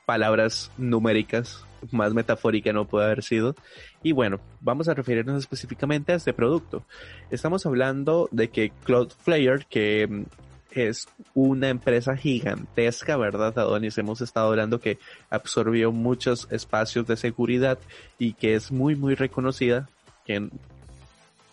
palabras 0.07 0.71
numéricas, 0.79 1.65
más 1.91 2.15
metafórica 2.15 2.73
no 2.73 2.87
puede 2.87 3.07
haber 3.07 3.23
sido. 3.23 3.55
Y 4.03 4.13
bueno, 4.13 4.41
vamos 4.61 4.89
a 4.89 4.95
referirnos 4.95 5.39
específicamente 5.39 6.13
a 6.13 6.17
este 6.17 6.33
producto. 6.33 6.85
Estamos 7.31 7.67
hablando 7.67 8.29
de 8.31 8.49
que 8.49 8.73
Cloudflare, 8.85 9.67
que 9.69 10.07
mm, 10.09 10.23
es 10.71 11.09
una 11.35 11.69
empresa 11.69 12.17
gigantesca, 12.17 13.17
¿verdad, 13.17 13.59
Adonis? 13.59 13.99
Hemos 13.99 14.21
estado 14.21 14.49
hablando 14.49 14.81
que 14.81 14.99
absorbió 15.29 15.91
muchos 15.91 16.49
espacios 16.51 17.07
de 17.07 17.17
seguridad 17.17 17.79
y 18.19 18.35
que 18.35 18.55
es 18.55 18.71
muy, 18.71 18.95
muy 18.95 19.15
reconocida. 19.15 19.89
Que, 20.25 20.49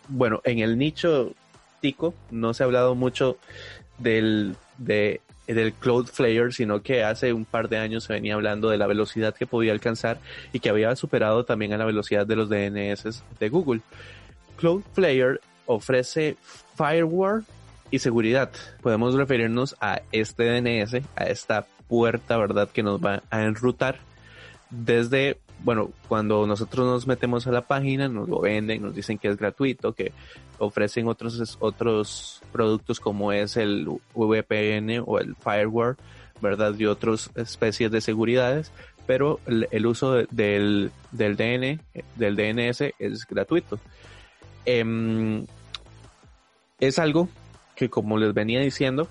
bueno, 0.09 0.41
en 0.43 0.59
el 0.59 0.77
nicho 0.77 1.33
tico 1.81 2.13
no 2.31 2.53
se 2.53 2.63
ha 2.63 2.65
hablado 2.65 2.95
mucho 2.95 3.37
del, 3.97 4.55
de, 4.77 5.21
del 5.47 5.73
Cloudflare, 5.73 6.51
sino 6.51 6.81
que 6.81 7.03
hace 7.03 7.33
un 7.33 7.45
par 7.45 7.69
de 7.69 7.77
años 7.77 8.05
se 8.05 8.13
venía 8.13 8.35
hablando 8.35 8.69
de 8.69 8.77
la 8.77 8.87
velocidad 8.87 9.35
que 9.35 9.47
podía 9.47 9.73
alcanzar 9.73 10.19
y 10.53 10.59
que 10.59 10.69
había 10.69 10.95
superado 10.95 11.43
también 11.43 11.73
a 11.73 11.77
la 11.77 11.85
velocidad 11.85 12.25
de 12.25 12.35
los 12.35 12.49
DNS 12.49 13.23
de 13.39 13.49
Google. 13.49 13.81
Cloudflare 14.57 15.39
ofrece 15.65 16.37
firewall 16.77 17.43
y 17.91 17.99
seguridad. 17.99 18.51
Podemos 18.81 19.15
referirnos 19.15 19.75
a 19.79 20.01
este 20.11 20.45
DNS, 20.45 21.01
a 21.15 21.25
esta 21.25 21.65
puerta, 21.87 22.37
¿verdad? 22.37 22.69
Que 22.71 22.83
nos 22.83 22.99
va 22.99 23.21
a 23.29 23.43
enrutar 23.43 23.99
desde, 24.69 25.37
bueno, 25.63 25.91
cuando 26.07 26.45
nosotros 26.45 26.85
nos 26.85 27.07
metemos 27.07 27.47
a 27.47 27.51
la 27.51 27.61
página, 27.61 28.09
nos 28.09 28.27
lo 28.27 28.41
venden, 28.41 28.81
nos 28.81 28.93
dicen 28.93 29.17
que 29.17 29.29
es 29.29 29.37
gratuito, 29.37 29.93
que 29.93 30.11
ofrecen 30.59 31.07
otros, 31.07 31.57
otros 31.59 32.41
productos 32.51 32.99
como 32.99 33.31
es 33.31 33.55
el 33.55 33.87
VPN 34.13 35.03
o 35.05 35.19
el 35.19 35.35
firewall, 35.35 35.95
¿verdad? 36.41 36.75
Y 36.77 36.85
otras 36.85 37.31
especies 37.35 37.89
de 37.91 38.01
seguridades, 38.01 38.71
pero 39.07 39.39
el, 39.45 39.85
uso 39.85 40.13
del, 40.13 40.91
del, 41.11 41.35
DN, 41.37 41.79
del 42.15 42.35
DNS 42.35 42.93
es 42.99 43.25
gratuito. 43.25 43.79
Em, 44.65 45.45
es 46.79 46.99
algo 46.99 47.29
que 47.75 47.89
como 47.89 48.17
les 48.17 48.33
venía 48.33 48.59
diciendo, 48.59 49.07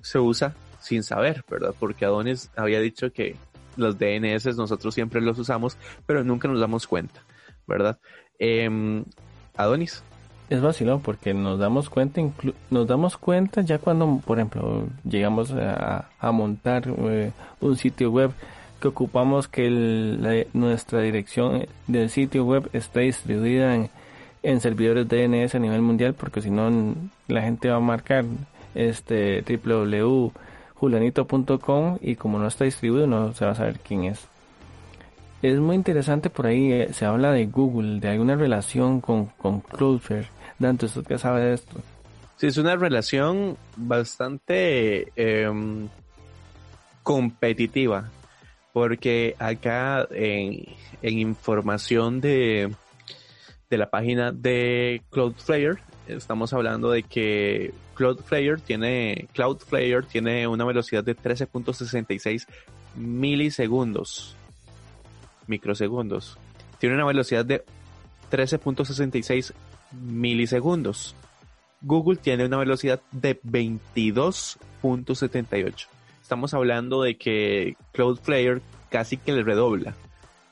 se 0.00 0.18
usa 0.20 0.54
sin 0.80 1.02
saber, 1.02 1.44
¿verdad? 1.50 1.74
Porque 1.78 2.04
Adonis 2.04 2.50
había 2.56 2.80
dicho 2.80 3.12
que 3.12 3.36
los 3.76 3.98
DNS 3.98 4.56
nosotros 4.56 4.94
siempre 4.94 5.20
los 5.20 5.38
usamos, 5.38 5.76
pero 6.06 6.24
nunca 6.24 6.48
nos 6.48 6.60
damos 6.60 6.86
cuenta, 6.86 7.22
¿verdad? 7.66 7.98
Eh, 8.38 9.04
Adonis. 9.56 10.02
Es 10.50 10.60
vacilón 10.60 11.00
porque 11.00 11.32
nos 11.32 11.58
damos 11.58 11.88
cuenta, 11.88 12.20
nos 12.70 12.86
damos 12.86 13.16
cuenta 13.16 13.62
ya 13.62 13.78
cuando, 13.78 14.20
por 14.22 14.38
ejemplo, 14.38 14.86
llegamos 15.02 15.50
a, 15.50 16.08
montar 16.30 16.84
eh, 16.88 17.32
un 17.60 17.76
sitio 17.76 18.10
web 18.10 18.32
que 18.78 18.88
ocupamos 18.88 19.48
que 19.48 20.46
nuestra 20.52 21.00
dirección 21.00 21.66
del 21.86 22.10
sitio 22.10 22.44
web 22.44 22.68
está 22.74 23.00
distribuida 23.00 23.88
en, 24.42 24.60
servidores 24.60 25.08
DNS 25.08 25.54
a 25.54 25.58
nivel 25.58 25.80
mundial 25.80 26.14
porque 26.14 26.42
si 26.42 26.50
no 26.50 26.94
la 27.28 27.42
gente 27.42 27.70
va 27.70 27.76
a 27.76 27.80
marcar 27.80 28.24
este 28.74 29.42
www.julianito.com 30.82 31.98
y 32.00 32.16
como 32.16 32.38
no 32.38 32.48
está 32.48 32.64
distribuido 32.64 33.06
no 33.06 33.32
se 33.32 33.44
va 33.44 33.52
a 33.52 33.54
saber 33.54 33.78
quién 33.80 34.04
es. 34.04 34.26
Es 35.42 35.58
muy 35.58 35.76
interesante 35.76 36.30
por 36.30 36.46
ahí, 36.46 36.72
eh, 36.72 36.92
se 36.92 37.04
habla 37.04 37.32
de 37.32 37.46
Google, 37.46 38.00
de 38.00 38.08
alguna 38.08 38.36
relación 38.36 39.00
con, 39.00 39.26
con 39.26 39.60
Cloudflare. 39.60 40.28
Dante, 40.58 40.86
¿usted 40.86 41.04
qué 41.04 41.18
sabe 41.18 41.40
de 41.40 41.54
esto? 41.54 41.80
Sí, 42.36 42.46
es 42.46 42.58
una 42.58 42.76
relación 42.76 43.56
bastante 43.76 45.12
em, 45.16 45.88
competitiva, 47.02 48.10
porque 48.72 49.34
acá 49.38 50.06
en, 50.12 50.64
en 51.02 51.18
información 51.18 52.20
de, 52.20 52.72
de 53.68 53.78
la 53.78 53.90
página 53.90 54.30
de 54.30 55.02
Cloudflare. 55.10 55.82
Estamos 56.16 56.52
hablando 56.52 56.90
de 56.90 57.02
que 57.02 57.72
Cloudflare 57.94 58.58
tiene, 58.58 59.28
Cloudflare 59.32 60.02
tiene 60.02 60.46
una 60.46 60.64
velocidad 60.64 61.02
de 61.04 61.16
13.66 61.16 62.46
milisegundos, 62.96 64.36
microsegundos. 65.46 66.36
Tiene 66.78 66.96
una 66.96 67.04
velocidad 67.04 67.44
de 67.44 67.62
13.66 68.30 69.52
milisegundos. 69.92 71.14
Google 71.80 72.16
tiene 72.16 72.46
una 72.46 72.58
velocidad 72.58 73.00
de 73.10 73.40
22.78. 73.42 75.86
Estamos 76.20 76.54
hablando 76.54 77.02
de 77.02 77.16
que 77.16 77.76
Cloudflare 77.92 78.62
casi 78.88 79.16
que 79.16 79.32
le 79.32 79.42
redobla. 79.42 79.94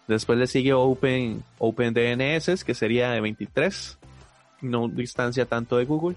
Después 0.09 0.37
le 0.39 0.49
sigue 0.49 0.73
Open, 0.73 1.45
OpenDNS, 1.59 2.65
que 2.65 2.75
sería 2.75 3.13
de 3.13 3.21
23, 3.21 3.97
no 4.61 4.89
distancia 4.89 5.47
tanto 5.47 5.77
de 5.77 5.85
Google. 5.85 6.17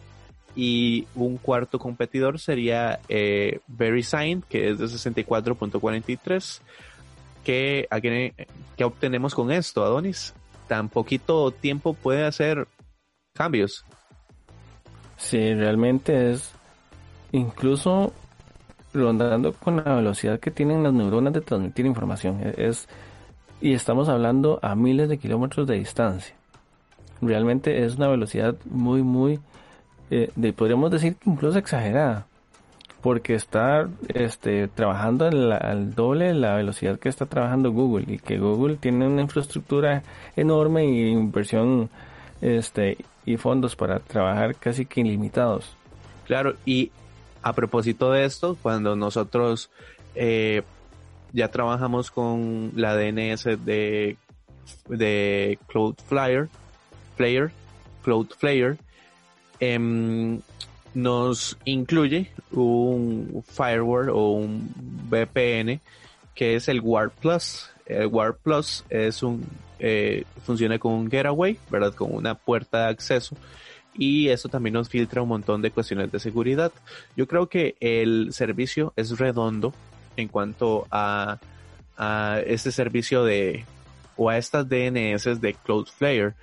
Y 0.56 1.08
un 1.16 1.38
cuarto 1.38 1.80
competidor 1.80 2.40
sería 2.40 3.00
eh, 3.10 3.60
VeriSign, 3.68 4.44
que 4.48 4.70
es 4.70 4.78
de 4.78 4.86
64.43. 4.86 6.62
¿Qué, 7.44 7.88
¿Qué 8.78 8.84
obtenemos 8.84 9.34
con 9.34 9.52
esto, 9.52 9.84
Adonis? 9.84 10.34
Tan 10.68 10.90
poquito 10.90 11.52
tiempo 11.52 11.94
puede 11.94 12.24
hacer 12.24 12.68
cambios. 13.34 13.84
Sí, 15.18 15.54
realmente 15.54 16.32
es 16.32 16.54
incluso 17.32 18.14
rondando 18.94 19.54
con 19.54 19.78
la 19.78 19.96
velocidad 19.96 20.40
que 20.40 20.52
tienen 20.52 20.84
las 20.84 20.94
neuronas 20.94 21.34
de 21.34 21.42
transmitir 21.42 21.86
información. 21.86 22.40
Es, 22.58 22.88
y 23.60 23.74
estamos 23.74 24.08
hablando 24.10 24.60
a 24.62 24.76
miles 24.76 25.10
de 25.10 25.18
kilómetros 25.18 25.68
de 25.68 25.76
distancia. 25.76 26.36
Realmente 27.28 27.86
es 27.86 27.96
una 27.96 28.08
velocidad 28.08 28.56
muy, 28.66 29.02
muy, 29.02 29.40
eh, 30.12 30.30
de, 30.36 30.54
podríamos 30.54 30.92
decir 30.92 31.16
incluso 31.26 31.58
exagerada, 31.58 32.28
porque 33.02 33.36
está 33.36 33.90
este, 34.08 34.68
trabajando 34.70 35.26
al 35.26 35.94
doble 35.94 36.34
la 36.34 36.56
velocidad 36.56 37.00
que 37.00 37.10
está 37.10 37.26
trabajando 37.26 37.72
Google 37.72 38.06
y 38.14 38.18
que 38.18 38.38
Google 38.38 38.78
tiene 38.78 39.08
una 39.08 39.22
infraestructura 39.22 40.04
enorme 40.36 40.86
y 40.86 41.10
inversión 41.10 41.90
este, 42.42 42.98
y 43.26 43.38
fondos 43.38 43.76
para 43.76 44.00
trabajar 44.00 44.56
casi 44.56 44.86
que 44.86 45.02
ilimitados. 45.02 45.76
Claro, 46.26 46.56
y 46.66 46.92
a 47.42 47.54
propósito 47.54 48.12
de 48.12 48.26
esto, 48.26 48.58
cuando 48.62 48.96
nosotros 48.96 49.70
eh, 50.16 50.64
ya 51.34 51.50
trabajamos 51.50 52.12
con 52.12 52.72
la 52.76 52.96
DNS 52.96 53.44
de, 53.66 54.18
de 54.88 55.60
Cloudflare, 55.68 56.48
Flare, 57.16 57.52
Cloudflare, 58.04 58.78
em, 59.60 60.40
nos 60.94 61.58
incluye 61.66 62.32
un 62.52 63.44
firewall 63.48 64.10
o 64.10 64.32
un 64.32 64.70
VPN 65.10 65.80
que 66.36 66.56
es 66.56 66.68
el 66.68 66.82
Warp 66.82 67.14
Plus. 67.20 67.70
El 67.86 68.08
Warp 68.08 68.40
Plus 68.42 68.86
es 68.90 69.24
un, 69.24 69.46
eh, 69.80 70.24
funciona 70.46 70.80
con 70.80 70.94
un 70.94 71.10
getaway, 71.10 71.58
¿verdad? 71.70 71.94
Con 71.94 72.14
una 72.14 72.36
puerta 72.36 72.86
de 72.86 72.90
acceso 72.90 73.36
y 73.96 74.30
eso 74.30 74.50
también 74.50 74.74
nos 74.74 74.90
filtra 74.90 75.22
un 75.22 75.30
montón 75.30 75.62
de 75.62 75.72
cuestiones 75.72 76.12
de 76.12 76.20
seguridad. 76.20 76.72
Yo 77.16 77.28
creo 77.28 77.48
que 77.48 77.76
el 77.80 78.34
servicio 78.34 78.94
es 78.96 79.18
redondo 79.18 79.74
en 80.18 80.28
cuanto 80.28 80.88
a, 80.92 81.40
a 81.98 82.40
este 82.46 82.72
servicio 82.72 83.24
de 83.24 83.66
o 84.16 84.30
a 84.30 84.38
estas 84.38 84.68
DNS 84.68 85.42
de 85.42 85.54
Cloudflare. 85.54 86.34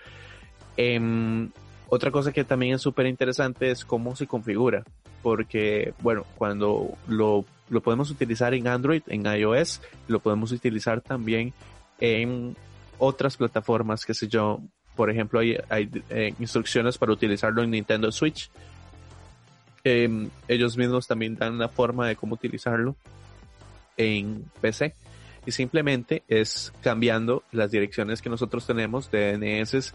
Em, 0.77 1.51
otra 1.89 2.11
cosa 2.11 2.33
que 2.33 2.45
también 2.45 2.75
es 2.75 2.83
súper 2.83 3.07
interesante 3.07 3.71
es 3.71 3.85
cómo 3.85 4.15
se 4.17 4.27
configura, 4.27 4.85
porque 5.23 5.93
bueno, 6.01 6.25
cuando 6.37 6.97
lo, 7.09 7.45
lo 7.69 7.81
podemos 7.81 8.11
utilizar 8.11 8.55
en 8.55 8.69
Android, 8.69 9.03
en 9.09 9.27
iOS, 9.27 9.81
lo 10.09 10.21
podemos 10.21 10.53
utilizar 10.53 11.01
también 11.01 11.53
en 11.99 12.57
otras 12.99 13.37
plataformas, 13.37 14.05
que 14.05 14.15
sé 14.15 14.29
yo, 14.29 14.61
por 14.95 15.11
ejemplo, 15.11 15.41
hay, 15.41 15.57
eh, 16.11 16.35
instrucciones 16.39 16.99
para 16.99 17.13
utilizarlo 17.13 17.63
en 17.63 17.71
Nintendo 17.71 18.13
Switch. 18.13 18.51
Em, 19.83 20.29
ellos 20.47 20.77
mismos 20.77 21.07
también 21.07 21.37
dan 21.37 21.55
una 21.55 21.69
forma 21.69 22.07
de 22.07 22.17
cómo 22.17 22.35
utilizarlo 22.35 22.97
en 23.97 24.45
PC 24.61 24.95
y 25.47 25.53
simplemente 25.53 26.23
es 26.29 26.73
cambiando 26.83 27.45
las 27.51 27.71
direcciones 27.71 28.21
que 28.21 28.29
nosotros 28.29 28.67
tenemos 28.67 29.11
de 29.11 29.39
DNS 29.39 29.95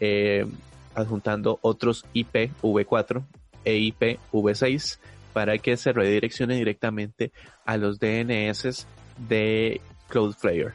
eh, 0.00 0.46
adjuntando 0.94 1.58
otros 1.62 2.04
IP 2.12 2.50
v4 2.62 3.22
e 3.64 3.76
IP 3.76 4.18
v6 4.32 4.98
para 5.32 5.58
que 5.58 5.76
se 5.76 5.92
redireccione 5.92 6.56
directamente 6.56 7.32
a 7.64 7.76
los 7.76 7.98
DNS 7.98 8.86
de 9.28 9.80
Cloudflare. 10.08 10.72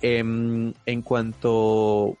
Em, 0.00 0.72
en 0.86 1.02
cuanto 1.02 2.16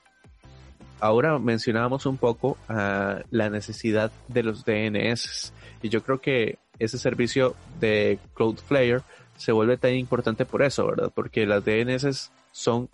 ahora 1.00 1.38
mencionábamos 1.38 2.06
un 2.06 2.16
poco 2.16 2.58
uh, 2.68 3.22
la 3.30 3.50
necesidad 3.50 4.10
de 4.26 4.42
los 4.42 4.64
DNS 4.64 5.52
y 5.82 5.88
yo 5.88 6.02
creo 6.02 6.20
que 6.20 6.58
ese 6.78 6.98
servicio 6.98 7.54
de 7.78 8.18
Cloudflare 8.34 9.02
se 9.36 9.52
vuelve 9.52 9.76
tan 9.76 9.94
importante 9.94 10.44
por 10.44 10.62
eso, 10.62 10.86
¿verdad? 10.86 11.12
Porque 11.14 11.46
las 11.46 11.64
DNS 11.64 12.32
son 12.50 12.88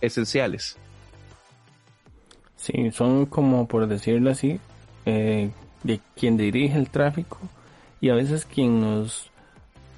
esenciales. 0.00 0.76
Sí, 2.60 2.90
son 2.90 3.24
como 3.24 3.66
por 3.66 3.86
decirlo 3.86 4.30
así, 4.30 4.60
eh, 5.06 5.50
de 5.82 5.98
quien 6.14 6.36
dirige 6.36 6.76
el 6.78 6.90
tráfico 6.90 7.38
y 8.02 8.10
a 8.10 8.14
veces 8.14 8.44
quien 8.44 8.82
nos, 8.82 9.30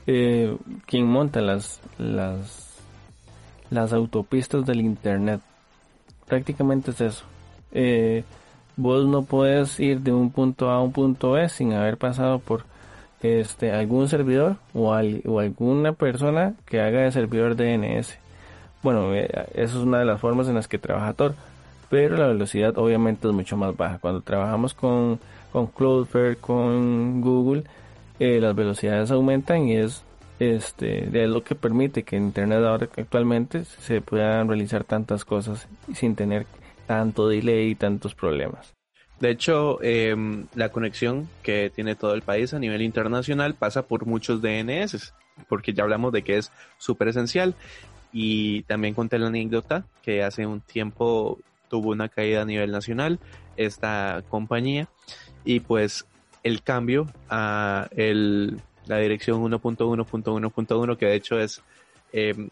eh, 0.07 0.57
quien 0.87 1.07
monta 1.07 1.41
las, 1.41 1.81
las, 1.99 2.79
las 3.69 3.93
autopistas 3.93 4.65
del 4.65 4.81
internet. 4.81 5.41
Prácticamente 6.29 6.93
es 6.93 7.01
eso. 7.01 7.25
Eh, 7.73 8.23
vos 8.77 9.07
no 9.07 9.25
puedes 9.25 9.81
ir 9.81 10.01
de 10.01 10.13
un 10.13 10.31
punto 10.31 10.71
A 10.71 10.77
a 10.77 10.81
un 10.83 10.93
punto 10.93 11.33
B 11.33 11.49
sin 11.49 11.73
haber 11.73 11.97
pasado 11.97 12.39
por 12.39 12.65
este 13.23 13.73
algún 13.73 14.09
servidor 14.09 14.57
o, 14.73 14.93
o 14.93 15.41
alguna 15.41 15.95
persona 15.95 16.55
que 16.67 16.81
haga 16.81 17.01
de 17.01 17.11
servidor 17.11 17.57
DNS. 17.57 18.19
Bueno, 18.85 19.13
esa 19.15 19.41
es 19.55 19.75
una 19.75 19.99
de 19.99 20.05
las 20.05 20.21
formas 20.21 20.47
en 20.47 20.55
las 20.55 20.69
que 20.69 20.79
trabaja 20.79 21.13
Tor, 21.13 21.35
pero 21.93 22.17
la 22.17 22.29
velocidad 22.29 22.79
obviamente 22.79 23.29
es 23.29 23.35
mucho 23.35 23.59
más 23.59 23.77
baja. 23.77 23.99
Cuando 23.99 24.23
trabajamos 24.23 24.73
con, 24.73 25.21
con 25.53 25.67
Cloudflare, 25.67 26.37
con 26.37 27.21
Google, 27.21 27.65
eh, 28.19 28.41
las 28.41 28.57
velocidades 28.57 29.11
aumentan 29.11 29.69
y 29.69 29.77
es 29.77 30.03
este 30.39 31.11
lo 31.27 31.45
que 31.45 31.55
permite 31.55 32.03
que 32.03 32.17
Internet 32.17 32.65
actualmente 32.97 33.67
se 33.67 34.01
puedan 34.01 34.49
realizar 34.49 34.85
tantas 34.85 35.27
cosas 35.27 35.69
sin 35.93 36.17
tener 36.17 36.47
tanto 36.87 37.29
delay 37.29 37.73
y 37.73 37.75
tantos 37.75 38.15
problemas. 38.15 38.73
De 39.21 39.29
hecho, 39.29 39.79
em, 39.83 40.47
la 40.55 40.71
conexión 40.71 41.29
que 41.43 41.69
tiene 41.69 41.95
todo 41.95 42.15
el 42.15 42.23
país 42.23 42.55
a 42.55 42.59
nivel 42.59 42.81
internacional 42.81 43.53
pasa 43.53 43.83
por 43.83 44.07
muchos 44.07 44.41
DNS, 44.41 45.13
porque 45.47 45.75
ya 45.75 45.83
hablamos 45.83 46.11
de 46.15 46.23
que 46.23 46.39
es 46.39 46.53
súper 46.79 47.09
esencial. 47.09 47.55
Y 48.15 48.63
también 48.63 48.95
conté 48.95 49.19
la 49.19 49.29
anécdota 49.29 49.85
que 50.03 50.23
hace 50.23 50.47
un 50.47 50.61
tiempo 50.61 51.39
tuvo 51.73 51.93
una 51.93 52.11
caída 52.11 52.43
a 52.43 52.45
nivel 52.45 52.71
nacional 52.71 53.19
esta 53.57 54.23
compañía 54.29 54.91
y 55.43 55.61
pues 55.61 56.05
el 56.43 56.63
cambio 56.63 57.07
a 57.31 57.89
el, 57.97 58.61
la 58.85 58.99
dirección 58.99 59.43
1.1.1.1 59.43 60.97
que 60.99 61.07
de 61.07 61.15
hecho 61.15 61.41
es 61.41 61.63
em, 62.13 62.51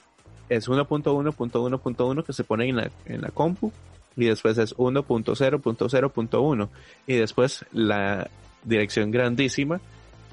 es 0.48 0.70
1.1.1.1 0.70 2.24
que 2.24 2.33
se 2.33 2.44
pone 2.44 2.66
en 2.70 2.76
la, 2.76 2.90
en 3.04 3.20
la 3.20 3.28
compu 3.28 3.70
y 4.16 4.24
después 4.24 4.56
es 4.56 4.74
1.0.0.1 4.74 6.68
y 7.06 7.14
después 7.16 7.66
la 7.72 8.30
dirección 8.64 9.11
grandísima 9.11 9.83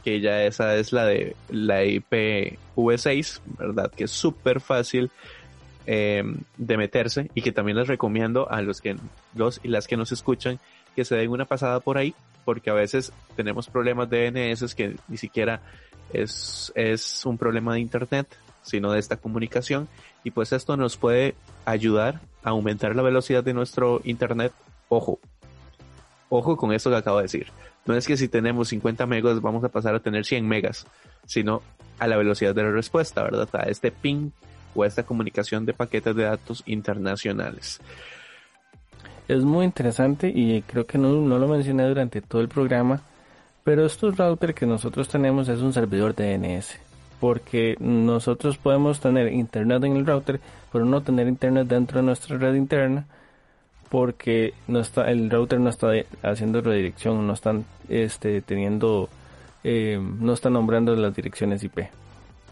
que 0.02 0.22
ya 0.22 0.44
esa 0.44 0.78
es 0.78 0.94
la 0.94 1.06
de 1.06 1.36
la 1.50 1.84
IPv6, 1.84 3.42
¿verdad? 3.60 3.92
Que 3.92 4.06
es 4.06 4.12
súper 4.12 4.62
fácil 4.62 5.12
eh, 5.88 6.22
de 6.58 6.78
meterse 6.78 7.32
y 7.34 7.42
que 7.42 7.54
también 7.54 7.78
les 7.78 7.88
recomiendo 7.88 8.52
a 8.52 8.62
los 8.62 8.82
que 8.82 8.98
los 9.36 9.62
y 9.64 9.70
las 9.70 9.88
que 9.88 9.96
nos 9.96 10.12
escuchan 10.12 10.60
que 10.96 11.06
se 11.06 11.16
den 11.16 11.30
una 11.32 11.46
pasada 11.46 11.80
por 11.80 11.98
ahí 11.98 12.14
porque 12.44 12.70
a 12.70 12.74
veces 12.74 13.14
tenemos 13.38 13.70
problemas 13.70 14.10
de 14.10 14.30
DNS 14.30 14.76
que 14.76 14.98
ni 15.08 15.16
siquiera 15.16 15.62
es, 16.12 16.74
es 16.76 17.26
un 17.26 17.38
problema 17.38 17.74
de 17.74 17.80
internet 17.80 18.28
sino 18.64 18.92
de 18.92 19.00
esta 19.00 19.16
comunicación 19.16 19.88
y 20.26 20.32
pues 20.32 20.52
esto 20.52 20.76
nos 20.76 20.98
puede 20.98 21.36
ayudar 21.64 22.20
a 22.44 22.50
aumentar 22.50 22.94
la 22.96 23.02
velocidad 23.02 23.44
de 23.44 23.54
nuestro 23.54 24.02
internet. 24.04 24.52
Ojo, 24.90 25.20
ojo 26.28 26.58
con 26.58 26.74
esto 26.74 26.90
que 26.90 26.98
acabo 26.98 27.18
de 27.18 27.24
decir. 27.24 27.48
No 27.86 27.96
es 27.96 28.06
que 28.06 28.18
si 28.18 28.28
tenemos 28.28 28.68
50 28.68 29.06
megas 29.06 29.42
vamos 29.42 29.64
a 29.64 29.70
pasar 29.70 29.96
a 29.96 30.02
tener 30.02 30.26
100 30.26 30.46
megas, 30.46 30.86
sino 31.26 31.62
a 31.98 32.08
la 32.08 32.18
velocidad 32.18 32.54
de 32.54 32.64
la 32.64 32.72
respuesta, 32.72 33.24
¿verdad? 33.24 33.48
A 33.54 33.70
este 33.70 33.90
ping 33.92 34.32
esta 34.86 35.04
comunicación 35.04 35.66
de 35.66 35.74
paquetes 35.74 36.16
de 36.16 36.24
datos 36.24 36.64
internacionales. 36.66 37.80
Es 39.28 39.44
muy 39.44 39.66
interesante 39.66 40.32
y 40.34 40.62
creo 40.62 40.86
que 40.86 40.98
no, 40.98 41.14
no 41.14 41.38
lo 41.38 41.48
mencioné 41.48 41.88
durante 41.88 42.22
todo 42.22 42.42
el 42.42 42.48
programa, 42.48 43.02
pero 43.64 43.86
estos 43.86 44.18
routers 44.18 44.54
que 44.54 44.66
nosotros 44.66 45.10
tenemos 45.10 45.50
es 45.50 45.60
un 45.60 45.74
servidor 45.74 46.16
DNS 46.16 46.88
porque 47.20 47.76
nosotros 47.80 48.58
podemos 48.58 49.00
tener 49.00 49.32
internet 49.34 49.84
en 49.84 49.98
el 49.98 50.06
router, 50.06 50.40
pero 50.72 50.86
no 50.86 51.02
tener 51.02 51.28
internet 51.28 51.68
dentro 51.68 52.00
de 52.00 52.06
nuestra 52.06 52.38
red 52.38 52.56
interna, 52.56 53.06
porque 53.90 54.54
no 54.68 54.80
está, 54.80 55.10
el 55.10 55.30
router 55.30 55.60
no 55.60 55.70
está 55.70 55.92
haciendo 56.22 56.62
redirección, 56.62 57.26
no 57.26 57.34
están 57.34 57.66
este, 57.90 58.42
teniendo, 58.42 59.10
eh, 59.64 60.00
no 60.20 60.34
está 60.34 60.50
nombrando 60.50 60.96
las 60.96 61.16
direcciones 61.16 61.64
IP. 61.64 61.80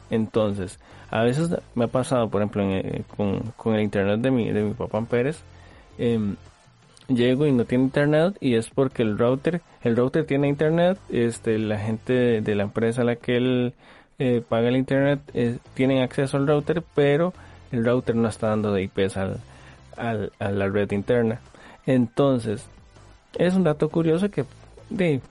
Entonces, 0.10 0.80
a 1.10 1.24
veces 1.24 1.50
me 1.76 1.86
ha 1.86 1.88
pasado, 1.88 2.30
por 2.30 2.42
ejemplo, 2.42 2.64
eh, 2.64 3.04
con, 3.16 3.76
el 3.76 3.82
internet 3.82 4.20
de 4.20 4.32
mi, 4.32 4.74
papá 4.74 4.98
en 5.00 5.06
Pérez, 5.06 5.40
em, 5.98 6.36
llego 7.08 7.46
y 7.46 7.52
no 7.52 7.66
tiene 7.66 7.86
internet 7.86 8.36
y 8.40 8.56
es 8.56 8.70
porque 8.70 9.04
el 9.04 9.18
router, 9.18 9.62
el 9.84 9.96
router 9.96 10.26
tiene 10.26 10.48
internet, 10.48 10.98
este, 11.10 11.58
la 11.60 11.80
gente 11.80 12.42
de, 12.42 12.56
la 12.56 12.64
empresa 12.64 13.02
a 13.02 13.06
la 13.06 13.16
que 13.16 13.38
él 13.38 13.74
eh, 14.20 14.42
paga 14.48 14.70
el 14.70 14.78
internet, 14.78 15.20
tienen 15.74 16.02
acceso 16.02 16.38
al 16.38 16.48
router, 16.48 16.84
pero 16.96 17.34
el 17.72 17.86
router 17.86 18.16
no 18.16 18.28
está 18.28 18.50
dando 18.50 18.74
de 18.74 18.84
IPs 18.84 19.18
al, 19.18 19.40
a 19.98 20.52
la 20.52 20.68
red 20.70 20.92
interna. 20.92 21.40
Entonces, 21.86 22.68
es 23.38 23.54
un 23.54 23.64
dato 23.64 23.90
curioso 23.90 24.30
que 24.32 24.46
de, 24.90 25.22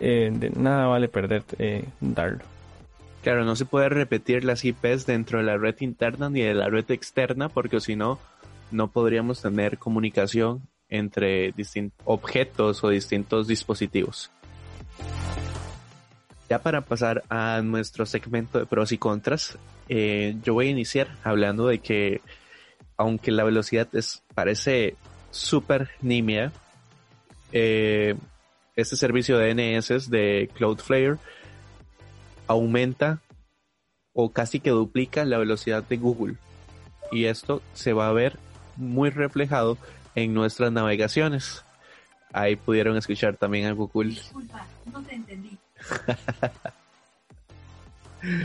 eh, 0.00 0.30
de 0.32 0.50
nada 0.50 0.86
vale 0.86 1.08
perder 1.08 1.44
darlo. 2.00 2.53
Claro, 3.24 3.46
no 3.46 3.56
se 3.56 3.64
puede 3.64 3.88
repetir 3.88 4.44
las 4.44 4.66
IPs 4.66 5.06
dentro 5.06 5.38
de 5.38 5.46
la 5.46 5.56
red 5.56 5.76
interna 5.80 6.28
ni 6.28 6.42
de 6.42 6.52
la 6.52 6.68
red 6.68 6.90
externa 6.90 7.48
porque 7.48 7.80
si 7.80 7.96
no, 7.96 8.18
no 8.70 8.88
podríamos 8.88 9.40
tener 9.40 9.78
comunicación 9.78 10.68
entre 10.90 11.52
distintos 11.52 11.98
objetos 12.04 12.84
o 12.84 12.90
distintos 12.90 13.46
dispositivos. 13.46 14.30
Ya 16.50 16.58
para 16.58 16.82
pasar 16.82 17.22
a 17.30 17.62
nuestro 17.62 18.04
segmento 18.04 18.58
de 18.58 18.66
pros 18.66 18.92
y 18.92 18.98
contras, 18.98 19.56
eh, 19.88 20.36
yo 20.44 20.52
voy 20.52 20.66
a 20.66 20.72
iniciar 20.72 21.08
hablando 21.24 21.66
de 21.66 21.78
que 21.78 22.20
aunque 22.98 23.32
la 23.32 23.44
velocidad 23.44 23.88
es, 23.94 24.22
parece 24.34 24.96
súper 25.30 25.88
nimia, 26.02 26.52
eh, 27.52 28.16
este 28.76 28.96
servicio 28.96 29.38
de 29.38 29.54
DNS 29.54 30.10
de 30.10 30.50
Cloudflare 30.52 31.16
aumenta 32.46 33.20
o 34.12 34.32
casi 34.32 34.60
que 34.60 34.70
duplica 34.70 35.24
la 35.24 35.38
velocidad 35.38 35.82
de 35.82 35.96
Google. 35.96 36.36
Y 37.10 37.26
esto 37.26 37.62
se 37.74 37.92
va 37.92 38.08
a 38.08 38.12
ver 38.12 38.38
muy 38.76 39.10
reflejado 39.10 39.76
en 40.14 40.34
nuestras 40.34 40.72
navegaciones. 40.72 41.64
Ahí 42.32 42.56
pudieron 42.56 42.96
escuchar 42.96 43.36
también 43.36 43.66
a 43.66 43.72
Google. 43.72 44.10
Disculpa, 44.10 44.66
no 44.92 45.02
te 45.02 45.14
entendí. 45.14 45.56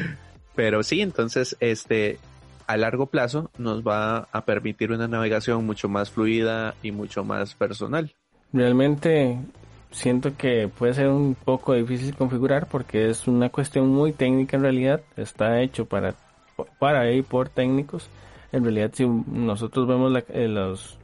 Pero 0.56 0.84
sí, 0.84 1.02
entonces, 1.02 1.58
este, 1.60 2.20
a 2.68 2.78
largo 2.78 3.08
plazo 3.08 3.50
nos 3.58 3.82
va 3.82 4.28
a 4.32 4.46
permitir 4.46 4.92
una 4.92 5.08
navegación 5.08 5.66
mucho 5.66 5.90
más 5.90 6.12
fluida 6.12 6.76
y 6.84 6.92
mucho 6.92 7.24
más 7.24 7.56
personal. 7.56 8.14
Realmente 8.52 9.40
siento 9.91 10.36
que 10.38 10.67
puede 10.67 10.93
ser 10.93 11.08
un 11.08 11.36
poco 11.36 11.73
difícil 11.73 12.15
configurar 12.15 12.67
porque 12.67 13.10
es 13.10 13.28
una 13.28 13.49
cuestión 13.49 13.88
muy 13.88 14.12
técnica 14.12 14.58
en 14.58 14.63
realidad. 14.63 15.02
Está 15.17 15.62
hecho 15.62 15.86
para, 15.86 16.15
para 16.80 17.12
y 17.12 17.21
por 17.21 17.49
técnicos. 17.49 18.10
En 18.52 18.63
realidad, 18.63 18.91
si 18.93 19.06
nosotros 19.06 19.88
vemos 19.88 20.23
eh, 20.30 20.47
los 20.47 20.99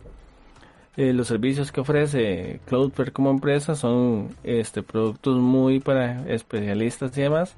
eh, 0.97 1.11
los 1.11 1.27
servicios 1.27 1.73
que 1.73 1.81
ofrece 1.81 2.61
Cloudflare 2.67 3.11
como 3.11 3.29
empresa 3.29 3.75
son 3.75 4.29
este 4.43 4.81
productos 4.81 5.37
muy 5.37 5.81
para 5.81 6.25
especialistas 6.31 7.17
y 7.17 7.21
demás 7.21 7.53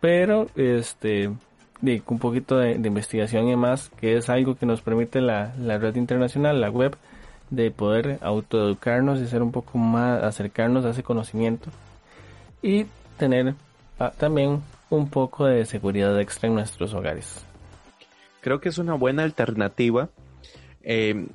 pero 0.00 0.46
este 0.54 1.28
un 2.06 2.18
poquito 2.20 2.58
de, 2.58 2.74
investigación 2.74 3.48
y 3.48 3.50
demás 3.50 3.90
que 4.00 4.16
es 4.16 4.30
algo 4.30 4.54
que 4.54 4.66
nos 4.66 4.80
permite 4.80 5.20
la, 5.20 5.52
la 5.58 5.78
red 5.78 5.96
internacional 5.96 6.60
la 6.60 6.70
web 6.70 6.96
de 7.52 7.70
poder 7.70 8.18
autoeducarnos 8.22 9.20
y 9.20 9.26
ser 9.28 9.42
un 9.42 9.52
poco 9.52 9.76
más 9.76 10.22
acercarnos 10.22 10.84
a 10.84 10.90
ese 10.90 11.02
conocimiento 11.02 11.70
y 12.62 12.86
tener 13.18 13.54
ah, 13.98 14.10
también 14.16 14.62
un 14.88 15.08
poco 15.10 15.44
de 15.44 15.66
seguridad 15.66 16.18
extra 16.18 16.48
en 16.48 16.54
nuestros 16.54 16.94
hogares 16.94 17.44
creo 18.40 18.60
que 18.60 18.70
es 18.70 18.78
una 18.78 18.94
buena 18.94 19.22
alternativa 19.22 20.08
eh, 20.82 21.26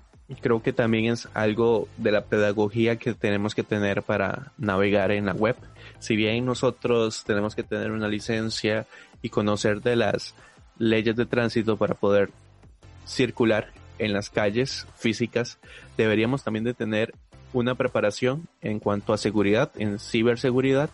creo 0.41 0.61
que 0.61 0.73
también 0.73 1.05
es 1.05 1.27
algo 1.33 1.87
de 1.97 2.11
la 2.11 2.25
pedagogía 2.25 2.97
que 2.97 3.13
tenemos 3.13 3.55
que 3.55 3.63
tener 3.63 4.03
para 4.03 4.51
navegar 4.57 5.11
en 5.11 5.25
la 5.25 5.33
web. 5.33 5.55
Si 5.99 6.15
bien 6.15 6.45
nosotros 6.45 7.23
tenemos 7.25 7.55
que 7.55 7.63
tener 7.63 7.91
una 7.91 8.07
licencia 8.07 8.85
y 9.21 9.29
conocer 9.29 9.81
de 9.81 9.95
las 9.95 10.35
leyes 10.77 11.15
de 11.15 11.25
tránsito 11.25 11.77
para 11.77 11.95
poder 11.95 12.29
circular 13.05 13.71
en 13.99 14.13
las 14.13 14.29
calles 14.29 14.87
físicas, 14.95 15.59
deberíamos 15.97 16.43
también 16.43 16.63
de 16.63 16.73
tener 16.73 17.13
una 17.53 17.75
preparación 17.75 18.47
en 18.61 18.79
cuanto 18.79 19.13
a 19.13 19.17
seguridad, 19.17 19.71
en 19.77 19.99
ciberseguridad 19.99 20.89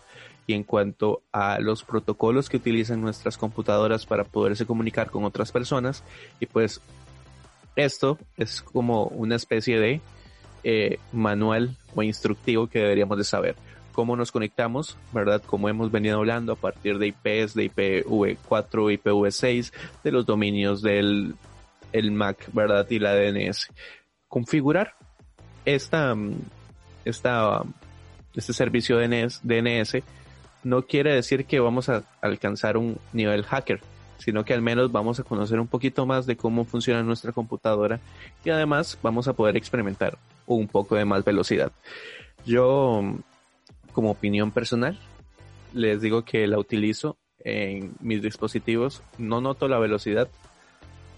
y 0.46 0.54
en 0.54 0.64
cuanto 0.64 1.22
a 1.32 1.60
los 1.60 1.84
protocolos 1.84 2.50
que 2.50 2.58
utilizan 2.58 3.02
nuestras 3.02 3.38
computadoras 3.38 4.06
para 4.06 4.24
poderse 4.24 4.66
comunicar 4.66 5.10
con 5.10 5.24
otras 5.24 5.52
personas. 5.52 6.04
Y 6.40 6.46
pues 6.46 6.82
esto 7.76 8.18
es 8.38 8.62
como 8.62 9.06
una 9.06 9.36
especie 9.36 9.80
de 9.80 10.02
eh, 10.64 11.00
manual 11.12 11.78
o 11.96 12.04
instructivo 12.04 12.68
que 12.68 12.80
deberíamos 12.80 13.18
de 13.18 13.24
saber. 13.24 13.56
Cómo 13.94 14.16
nos 14.16 14.32
conectamos, 14.32 14.98
¿verdad? 15.12 15.42
Como 15.46 15.70
hemos 15.70 15.92
venido 15.92 16.18
hablando 16.18 16.54
a 16.54 16.56
partir 16.56 16.98
de 16.98 17.08
IPs, 17.08 17.54
de 17.54 17.72
IPv4, 17.72 19.00
IPv6, 19.00 19.72
de 20.04 20.12
los 20.12 20.26
dominios 20.26 20.82
del 20.82 21.36
el 21.94 22.12
MAC, 22.12 22.52
¿verdad? 22.54 22.86
Y 22.90 23.00
la 23.00 23.16
DNS. 23.16 23.70
Configurar 24.28 24.96
esta, 25.64 26.16
esta, 27.06 27.62
este 28.36 28.54
servicio 28.54 28.98
DNS, 28.98 29.40
DNS 29.44 30.04
no 30.64 30.84
quiere 30.84 31.14
decir 31.14 31.46
que 31.46 31.60
vamos 31.60 31.90
a 31.90 32.04
alcanzar 32.22 32.78
un 32.78 32.98
nivel 33.12 33.44
hacker, 33.44 33.82
sino 34.18 34.46
que 34.46 34.54
al 34.54 34.62
menos 34.62 34.92
vamos 34.92 35.20
a 35.20 35.24
conocer 35.24 35.60
un 35.60 35.68
poquito 35.68 36.06
más 36.06 36.26
de 36.26 36.38
cómo 36.38 36.66
funciona 36.66 37.04
nuestra 37.04 37.32
computadora 37.32 38.00
y 38.46 38.50
además 38.50 38.98
vamos 39.02 39.28
a 39.28 39.34
poder 39.34 39.58
experimentar 39.58 40.18
un 40.46 40.68
poco 40.68 40.96
de 40.96 41.06
más 41.06 41.24
velocidad. 41.24 41.72
Yo, 42.46 43.02
como 43.92 44.12
opinión 44.12 44.52
personal, 44.52 44.98
les 45.74 46.02
digo 46.02 46.24
que 46.24 46.48
la 46.48 46.60
utilizo 46.60 47.18
en 47.40 47.94
mis 48.00 48.22
dispositivos. 48.22 49.02
No 49.18 49.42
noto 49.42 49.68
la 49.68 49.80
velocidad, 49.80 50.30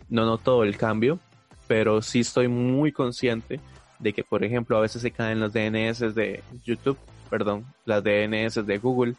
no 0.09 0.25
noto 0.25 0.63
el 0.63 0.77
cambio, 0.77 1.19
pero 1.67 2.01
sí 2.01 2.21
estoy 2.21 2.47
muy 2.47 2.91
consciente 2.91 3.59
de 3.99 4.13
que, 4.13 4.23
por 4.23 4.43
ejemplo, 4.43 4.77
a 4.77 4.81
veces 4.81 5.01
se 5.01 5.11
caen 5.11 5.39
los 5.39 5.53
DNS 5.53 6.13
de 6.13 6.43
YouTube, 6.63 6.97
perdón, 7.29 7.65
las 7.85 8.03
DNS 8.03 8.65
de 8.65 8.77
Google, 8.77 9.15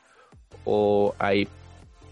o 0.65 1.15
hay 1.19 1.49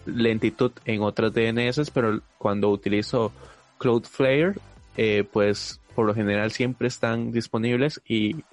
lentitud 0.07 0.73
en 0.85 1.03
otras 1.03 1.33
DNS, 1.33 1.91
pero 1.93 2.21
cuando 2.39 2.71
utilizo 2.71 3.33
Cloudflare, 3.79 4.55
eh, 4.97 5.25
pues 5.31 5.81
por 5.95 6.07
lo 6.07 6.15
general 6.15 6.51
siempre 6.51 6.89
están 6.89 7.33
disponibles 7.33 8.01
y 8.07 8.45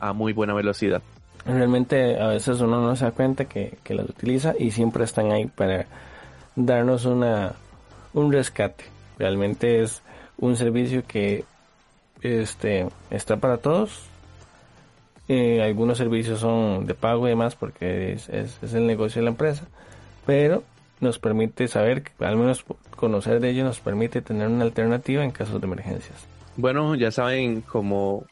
a 0.00 0.12
muy 0.12 0.32
buena 0.32 0.54
velocidad. 0.54 1.02
Realmente 1.44 2.20
a 2.20 2.28
veces 2.28 2.60
uno 2.60 2.80
no 2.80 2.96
se 2.96 3.04
da 3.04 3.12
cuenta 3.12 3.46
que, 3.46 3.78
que 3.82 3.94
las 3.94 4.08
utiliza 4.08 4.54
y 4.58 4.72
siempre 4.72 5.04
están 5.04 5.30
ahí 5.32 5.46
para 5.46 5.86
darnos 6.54 7.06
una 7.06 7.54
un 8.12 8.32
rescate. 8.32 8.84
Realmente 9.20 9.82
es 9.82 10.00
un 10.38 10.56
servicio 10.56 11.06
que 11.06 11.44
este 12.22 12.88
está 13.10 13.36
para 13.36 13.58
todos. 13.58 14.06
Eh, 15.28 15.62
algunos 15.62 15.98
servicios 15.98 16.40
son 16.40 16.86
de 16.86 16.94
pago 16.94 17.26
y 17.26 17.30
demás 17.30 17.54
porque 17.54 18.14
es, 18.14 18.30
es, 18.30 18.72
el 18.72 18.86
negocio 18.86 19.20
de 19.20 19.24
la 19.24 19.30
empresa, 19.32 19.64
pero 20.24 20.64
nos 21.00 21.18
permite 21.18 21.68
saber, 21.68 22.02
al 22.18 22.38
menos 22.38 22.64
conocer 22.96 23.40
de 23.40 23.50
ello 23.50 23.62
nos 23.62 23.78
permite 23.78 24.22
tener 24.22 24.48
una 24.48 24.64
alternativa 24.64 25.22
en 25.22 25.32
casos 25.32 25.60
de 25.60 25.66
emergencias. 25.66 26.16
Bueno, 26.56 26.94
ya 26.94 27.10
saben, 27.10 27.60
como 27.60 28.24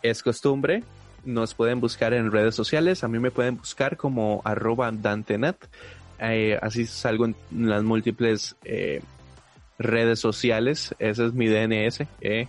es 0.00 0.22
costumbre, 0.22 0.84
nos 1.24 1.54
pueden 1.54 1.80
buscar 1.80 2.14
en 2.14 2.30
redes 2.30 2.54
sociales. 2.54 3.02
A 3.02 3.08
mí 3.08 3.18
me 3.18 3.32
pueden 3.32 3.56
buscar 3.56 3.96
como 3.96 4.42
arroba. 4.44 4.92
Eh, 6.20 6.56
así 6.62 6.86
salgo 6.86 7.26
en 7.26 7.34
las 7.50 7.82
múltiples 7.82 8.54
eh, 8.64 9.02
redes 9.78 10.18
sociales. 10.20 10.94
Ese 10.98 11.26
es 11.26 11.32
mi 11.32 11.48
DNS. 11.48 12.02
Eh. 12.20 12.48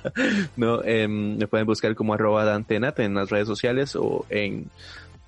no, 0.56 0.82
em, 0.84 1.36
me 1.36 1.46
pueden 1.46 1.66
buscar 1.66 1.94
como 1.94 2.14
arroba 2.14 2.44
dantenat 2.44 2.98
en 3.00 3.14
las 3.14 3.30
redes 3.30 3.46
sociales 3.46 3.96
o 3.96 4.26
en, 4.30 4.70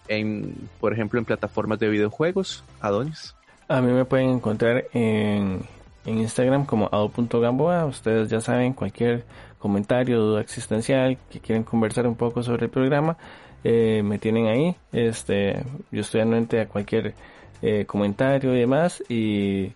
en, 0.09 0.55
por 0.81 0.93
ejemplo, 0.93 1.19
en 1.19 1.25
plataformas 1.25 1.79
de 1.79 1.89
videojuegos. 1.89 2.65
Adonis. 2.81 3.35
A 3.69 3.81
mí 3.81 3.93
me 3.93 4.05
pueden 4.05 4.31
encontrar 4.31 4.85
en, 4.93 5.63
en 6.05 6.19
Instagram 6.19 6.67
como 6.67 6.89
ado.gamboa. 6.93 7.87
Ustedes 7.87 8.29
ya 8.29 8.41
saben, 8.41 8.75
cualquier 8.75 9.25
comentario, 9.65 10.21
duda 10.21 10.43
existencial, 10.43 11.17
que 11.31 11.41
quieren 11.41 11.65
conversar 11.65 12.07
un 12.07 12.17
poco 12.17 12.43
sobre 12.43 12.67
el 12.67 12.71
programa, 12.71 13.17
eh, 13.65 14.03
me 14.05 14.19
tienen 14.19 14.47
ahí. 14.47 14.77
Este, 14.93 15.65
yo 15.91 16.03
estoy 16.03 16.21
anuente 16.21 16.61
a 16.61 16.69
cualquier 16.69 17.15
eh, 17.63 17.87
comentario 17.87 18.55
y 18.55 18.59
demás 18.59 19.03
y, 19.09 19.73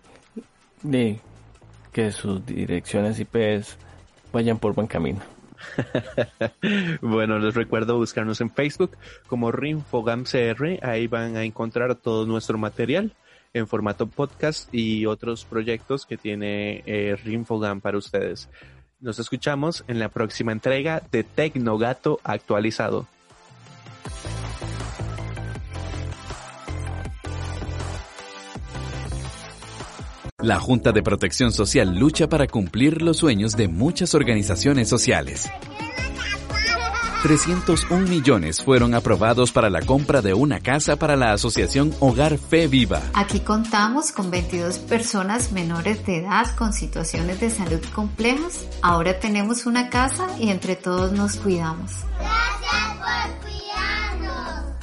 y 0.83 1.19
que 1.91 2.11
sus 2.11 2.45
direcciones 2.45 3.19
IPs 3.19 3.77
vayan 4.31 4.59
por 4.59 4.73
buen 4.73 4.87
camino. 4.87 5.19
bueno, 7.01 7.39
les 7.39 7.53
recuerdo 7.53 7.97
buscarnos 7.97 8.41
en 8.41 8.51
Facebook 8.51 8.97
como 9.27 9.51
RinfogamCR, 9.51 10.79
ahí 10.81 11.07
van 11.07 11.35
a 11.35 11.43
encontrar 11.43 11.95
todo 11.95 12.25
nuestro 12.25 12.57
material 12.57 13.13
en 13.53 13.67
formato 13.67 14.07
podcast 14.07 14.73
y 14.73 15.05
otros 15.05 15.45
proyectos 15.45 16.05
que 16.05 16.17
tiene 16.17 16.83
eh, 16.85 17.17
Rinfogam 17.23 17.81
para 17.81 17.97
ustedes. 17.97 18.49
Nos 18.99 19.19
escuchamos 19.19 19.83
en 19.87 19.99
la 19.99 20.09
próxima 20.09 20.51
entrega 20.51 21.01
de 21.11 21.23
Tecnogato 21.23 22.19
actualizado. 22.23 23.07
La 30.41 30.57
Junta 30.57 30.93
de 30.93 31.03
Protección 31.03 31.51
Social 31.51 31.97
lucha 31.99 32.29
para 32.29 32.47
cumplir 32.47 33.01
los 33.01 33.17
sueños 33.17 33.57
de 33.57 33.67
muchas 33.67 34.15
organizaciones 34.15 34.87
sociales. 34.87 35.49
301 37.23 38.07
millones 38.07 38.63
fueron 38.63 38.93
aprobados 38.93 39.51
para 39.51 39.69
la 39.69 39.81
compra 39.81 40.21
de 40.21 40.33
una 40.33 40.61
casa 40.61 40.95
para 40.95 41.17
la 41.17 41.33
asociación 41.33 41.93
Hogar 41.99 42.37
Fe 42.37 42.67
Viva. 42.67 43.01
Aquí 43.13 43.41
contamos 43.41 44.13
con 44.13 44.31
22 44.31 44.77
personas 44.79 45.51
menores 45.51 46.05
de 46.05 46.19
edad 46.19 46.55
con 46.55 46.71
situaciones 46.71 47.41
de 47.41 47.49
salud 47.49 47.83
complejas. 47.93 48.65
Ahora 48.81 49.19
tenemos 49.19 49.65
una 49.65 49.89
casa 49.89 50.25
y 50.39 50.51
entre 50.51 50.77
todos 50.77 51.11
nos 51.11 51.35
cuidamos. 51.35 51.91
Gracias 52.17 53.41
por 53.41 53.48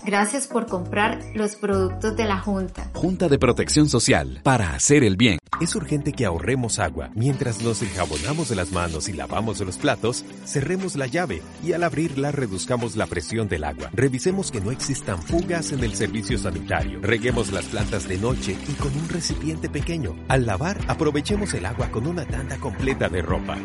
Gracias 0.07 0.47
por 0.47 0.67
comprar 0.67 1.19
los 1.35 1.57
productos 1.57 2.17
de 2.17 2.27
la 2.27 2.39
Junta. 2.39 2.89
Junta 2.95 3.29
de 3.29 3.41
Protección 3.41 3.89
Social, 3.89 4.39
para 4.45 4.73
hacer 4.73 5.03
el 5.03 5.17
bien. 5.17 5.41
Es 5.61 5.75
urgente 5.75 6.13
que 6.13 6.25
ahorremos 6.25 6.79
agua. 6.79 7.11
Mientras 7.17 7.61
nos 7.61 7.83
enjabonamos 7.83 8.49
de 8.49 8.55
las 8.55 8.71
manos 8.71 9.09
y 9.09 9.15
lavamos 9.15 9.59
los 9.59 9.79
platos, 9.79 10.25
cerremos 10.45 10.95
la 10.95 11.09
llave 11.09 11.43
y 11.65 11.73
al 11.73 11.83
abrirla 11.83 12.31
reduzcamos 12.31 12.95
la 12.95 13.07
presión 13.07 13.49
del 13.49 13.65
agua. 13.65 13.91
Revisemos 13.95 14.53
que 14.53 14.61
no 14.61 14.71
existan 14.71 15.21
fugas 15.21 15.73
en 15.73 15.83
el 15.83 15.97
servicio 15.97 16.39
sanitario. 16.39 17.01
Reguemos 17.03 17.51
las 17.51 17.65
plantas 17.65 18.07
de 18.07 18.19
noche 18.19 18.57
y 18.69 18.75
con 18.75 18.97
un 18.97 19.09
recipiente 19.09 19.69
pequeño. 19.69 20.15
Al 20.29 20.47
lavar, 20.47 20.79
aprovechemos 20.87 21.53
el 21.55 21.67
agua 21.67 21.91
con 21.91 22.07
una 22.07 22.25
tanda 22.25 22.59
completa 22.59 23.09
de 23.09 23.23
ropa. 23.23 23.59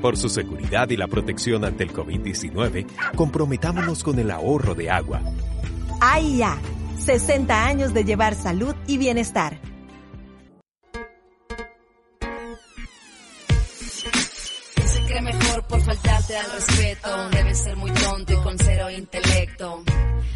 Por 0.00 0.16
su 0.16 0.28
seguridad 0.28 0.88
y 0.90 0.96
la 0.96 1.08
protección 1.08 1.64
ante 1.64 1.82
el 1.82 1.92
COVID-19, 1.92 2.86
comprometámonos 3.16 4.04
con 4.04 4.20
el 4.20 4.30
ahorro 4.30 4.76
de 4.76 4.88
agua. 4.88 5.20
AIA, 6.00 6.56
60 6.98 7.66
años 7.66 7.92
de 7.92 8.04
llevar 8.04 8.34
salud 8.34 8.74
y 8.86 8.96
bienestar. 8.96 9.58
se 14.86 15.04
cree 15.06 15.20
mejor 15.20 15.66
por 15.66 15.80
faltarte 15.82 16.36
al 16.36 16.52
respeto. 16.52 17.30
Debe 17.30 17.54
ser 17.54 17.76
muy 17.76 17.90
tonto 17.92 18.32
y 18.32 18.36
con 18.36 18.58
cero 18.58 18.90
intelecto. 18.90 19.84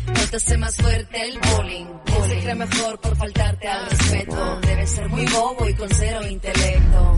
No 0.06 0.28
te 0.30 0.36
hace 0.36 0.58
más 0.58 0.76
fuerte 0.76 1.22
el 1.22 1.38
bullying. 1.38 1.86
se 2.28 2.40
cree 2.40 2.54
mejor 2.54 3.00
por 3.00 3.16
faltarte 3.16 3.68
al 3.68 3.88
respeto. 3.88 4.60
Debe 4.60 4.86
ser 4.86 5.08
muy 5.08 5.24
bobo 5.26 5.68
y 5.68 5.74
con 5.74 5.88
cero 5.88 6.20
intelecto. 6.28 7.16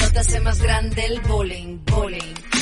No 0.00 0.12
te 0.12 0.18
hace 0.18 0.40
más 0.40 0.60
grande 0.60 1.04
el 1.04 1.20
bullying, 1.20 1.78
bullying 1.84 2.57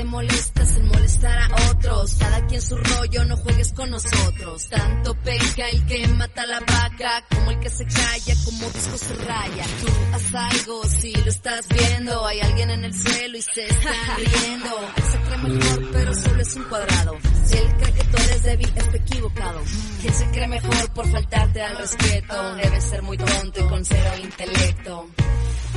te 0.00 0.04
molestas 0.06 0.76
en 0.76 0.88
molestar 0.88 1.38
a 1.38 1.70
otros. 1.70 2.14
Cada 2.18 2.46
quien 2.46 2.62
su 2.62 2.76
rollo, 2.76 3.24
no 3.26 3.36
juegues 3.36 3.72
con 3.72 3.90
nosotros. 3.90 4.68
Tanto 4.70 5.14
peca 5.14 5.68
el 5.68 5.84
que 5.86 6.08
mata 6.08 6.46
la 6.46 6.60
vaca, 6.60 7.24
como 7.28 7.50
el 7.50 7.60
que 7.60 7.68
se 7.68 7.84
calla, 7.84 8.34
como 8.46 8.70
disco 8.70 8.96
se 8.96 9.14
raya. 9.14 9.64
Tú 9.80 9.86
haz 10.14 10.34
algo 10.34 10.84
si 10.84 11.12
lo 11.12 11.30
estás 11.30 11.68
viendo. 11.68 12.26
Hay 12.26 12.40
alguien 12.40 12.70
en 12.70 12.84
el 12.84 12.94
suelo 12.94 13.36
y 13.36 13.42
se 13.42 13.66
está 13.66 14.16
riendo. 14.16 14.78
Él 14.96 15.04
se 15.04 15.18
cree 15.18 15.38
mejor, 15.38 15.90
pero 15.92 16.14
solo 16.14 16.40
es 16.40 16.56
un 16.56 16.64
cuadrado. 16.64 17.18
Si 17.44 17.56
él 17.58 17.76
cree 17.78 17.92
que 17.92 18.04
tú 18.04 18.16
eres 18.16 18.42
débil, 18.42 18.72
está 18.74 18.96
equivocado. 18.96 19.60
Quien 20.00 20.14
se 20.14 20.30
cree 20.30 20.48
mejor 20.48 20.92
por 20.94 21.10
faltarte 21.10 21.62
al 21.62 21.76
respeto, 21.76 22.54
debe 22.54 22.80
ser 22.80 23.02
muy 23.02 23.18
tonto 23.18 23.60
y 23.60 23.68
con 23.68 23.84
cero 23.84 24.10
intelecto. 24.22 25.06